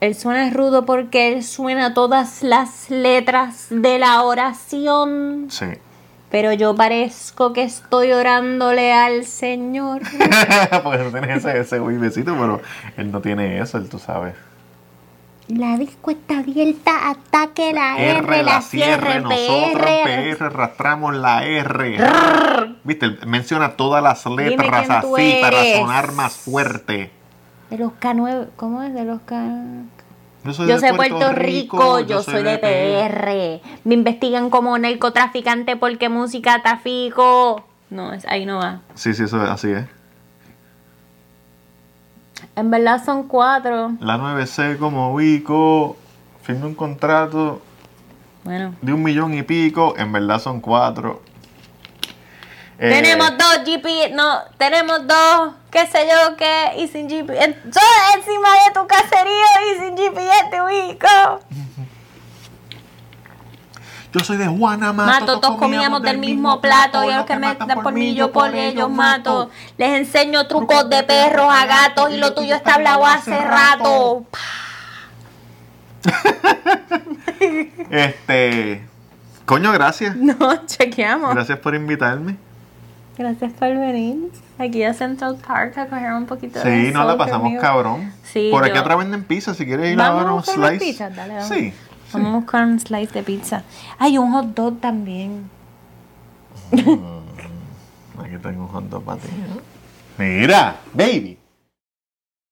él 0.00 0.14
suena 0.14 0.48
rudo 0.50 0.86
porque 0.86 1.32
él 1.32 1.42
suena 1.42 1.92
todas 1.92 2.42
las 2.42 2.88
letras 2.88 3.66
de 3.70 3.98
la 3.98 4.22
oración. 4.22 5.48
Sí. 5.50 5.66
Pero 6.30 6.52
yo 6.52 6.74
parezco 6.74 7.52
que 7.52 7.62
estoy 7.62 8.12
orándole 8.12 8.92
al 8.92 9.24
Señor. 9.24 10.02
Porque 10.82 11.04
tú 11.04 11.10
tienes 11.10 11.44
ese, 11.44 11.60
ese 11.60 11.80
besito, 11.80 12.36
pero 12.38 12.60
él 12.96 13.10
no 13.10 13.20
tiene 13.20 13.60
eso, 13.60 13.78
él 13.78 13.88
tú 13.88 13.98
sabes. 13.98 14.34
La 15.48 15.78
disco 15.78 16.10
está 16.10 16.40
abierta 16.40 17.08
hasta 17.08 17.54
que 17.54 17.72
la 17.72 17.96
R, 17.96 18.42
la 18.42 18.60
cierre, 18.60 19.20
nosotros 19.20 19.82
PR. 19.82 20.36
PR 20.36 20.44
arrastramos 20.44 21.16
la 21.16 21.42
R. 21.46 21.96
Viste, 22.84 23.06
él 23.06 23.18
menciona 23.26 23.70
todas 23.70 24.02
las 24.02 24.26
letras 24.26 24.90
así 24.90 25.38
para 25.40 25.64
sonar 25.78 26.12
más 26.12 26.36
fuerte. 26.36 27.10
De 27.70 27.78
los 27.78 27.92
K9, 27.92 28.48
¿cómo 28.56 28.82
es? 28.82 28.92
De 28.92 29.04
los 29.04 29.22
K... 29.22 29.42
soy 30.52 30.68
Yo 30.68 30.78
de 30.78 30.88
soy 30.88 30.96
Puerto 30.96 31.32
Rico, 31.32 32.00
yo 32.00 32.22
soy 32.22 32.42
de 32.42 32.58
PR. 32.58 33.60
Me 33.84 33.94
investigan 33.94 34.50
como 34.50 34.76
narcotraficante 34.78 35.76
porque 35.76 36.08
música 36.08 36.62
trafico. 36.62 37.64
No, 37.90 38.12
es- 38.12 38.26
ahí 38.26 38.44
no 38.46 38.58
va. 38.58 38.80
Sí, 38.94 39.14
sí, 39.14 39.24
eso 39.24 39.42
es 39.42 39.50
así 39.50 39.70
es. 39.70 39.86
En 42.56 42.70
verdad 42.70 43.02
son 43.04 43.24
cuatro. 43.28 43.92
La 44.00 44.16
9C 44.18 44.76
como 44.78 45.14
Vico 45.16 45.96
firme 46.42 46.66
un 46.66 46.74
contrato 46.74 47.60
Bueno. 48.44 48.74
de 48.80 48.92
un 48.92 49.02
millón 49.02 49.34
y 49.34 49.42
pico, 49.42 49.94
en 49.96 50.12
verdad 50.12 50.38
son 50.40 50.60
cuatro. 50.60 51.22
Eh, 52.80 52.90
Tenemos 52.90 53.30
dos 53.36 53.58
GPS, 53.64 54.14
no, 54.14 54.38
tenemos 54.56 55.04
dos, 55.04 55.54
qué 55.68 55.84
sé 55.88 56.06
yo, 56.08 56.36
qué, 56.36 56.74
y 56.78 56.86
sin 56.86 57.08
GPS. 57.08 57.54
Todo 57.72 57.82
encima 58.16 58.48
de 58.52 58.72
tu 58.72 58.86
caserío 58.86 59.46
y 59.66 59.80
sin 59.80 59.96
GPS 59.96 60.44
te 60.50 60.62
ubico. 60.62 61.40
Yo 64.12 64.24
soy 64.24 64.36
de 64.36 64.46
Juana 64.46 64.92
Mato, 64.92 65.40
todos 65.40 65.58
comíamos 65.58 66.02
del 66.02 66.18
mismo 66.18 66.60
plato 66.60 67.02
y 67.04 67.10
a 67.10 67.18
los 67.18 67.26
que 67.26 67.36
me 67.36 67.54
dan 67.54 67.82
por 67.82 67.92
mí 67.92 68.14
yo 68.14 68.32
por 68.32 68.54
ellos 68.54 68.88
mato. 68.88 69.50
Les 69.76 69.98
enseño 69.98 70.46
trucos 70.46 70.88
de 70.88 71.02
perros 71.02 71.48
a 71.50 71.66
gatos 71.66 72.10
y 72.12 72.16
lo 72.16 72.32
tuyo 72.32 72.54
está 72.54 72.76
hablado 72.76 73.04
hace 73.04 73.36
rato. 73.38 74.24
Este. 77.90 78.86
Coño, 79.44 79.72
gracias. 79.72 80.16
No, 80.16 80.66
chequeamos. 80.66 81.34
Gracias 81.34 81.58
por 81.58 81.74
invitarme. 81.74 82.36
Gracias 83.18 83.52
por 83.54 83.68
venir 83.68 84.30
aquí 84.58 84.84
a 84.84 84.94
Central 84.94 85.36
Park 85.44 85.76
a 85.76 85.86
coger 85.86 86.12
un 86.12 86.26
poquito 86.26 86.60
de 86.60 86.86
Sí, 86.86 86.92
no 86.92 87.04
la 87.04 87.18
pasamos 87.18 87.42
conmigo. 87.42 87.60
cabrón. 87.60 88.12
Sí, 88.22 88.48
Por 88.52 88.64
aquí 88.64 88.78
otra 88.78 88.94
venden 88.94 89.24
pizza, 89.24 89.54
si 89.54 89.66
quieres 89.66 89.92
ir 89.92 90.00
a 90.00 90.14
ver 90.14 90.26
un 90.26 90.42
slice. 90.44 91.10
dale, 91.10 91.34
vamos. 91.34 91.48
Sí. 91.48 91.72
Vamos 92.12 92.32
a 92.32 92.36
buscar 92.36 92.64
un 92.66 92.78
slice 92.80 93.12
de 93.12 93.22
pizza. 93.24 93.62
Hay 93.98 94.16
un 94.18 94.32
hot 94.32 94.54
dog 94.54 94.78
también. 94.80 95.50
Aquí 96.72 98.36
tengo 98.42 98.62
un 98.62 98.68
hot 98.68 98.84
dog 98.84 99.02
para 99.04 99.18
ti. 99.20 99.28
¿no? 99.48 100.24
Mira, 100.24 100.76
baby. 100.94 101.38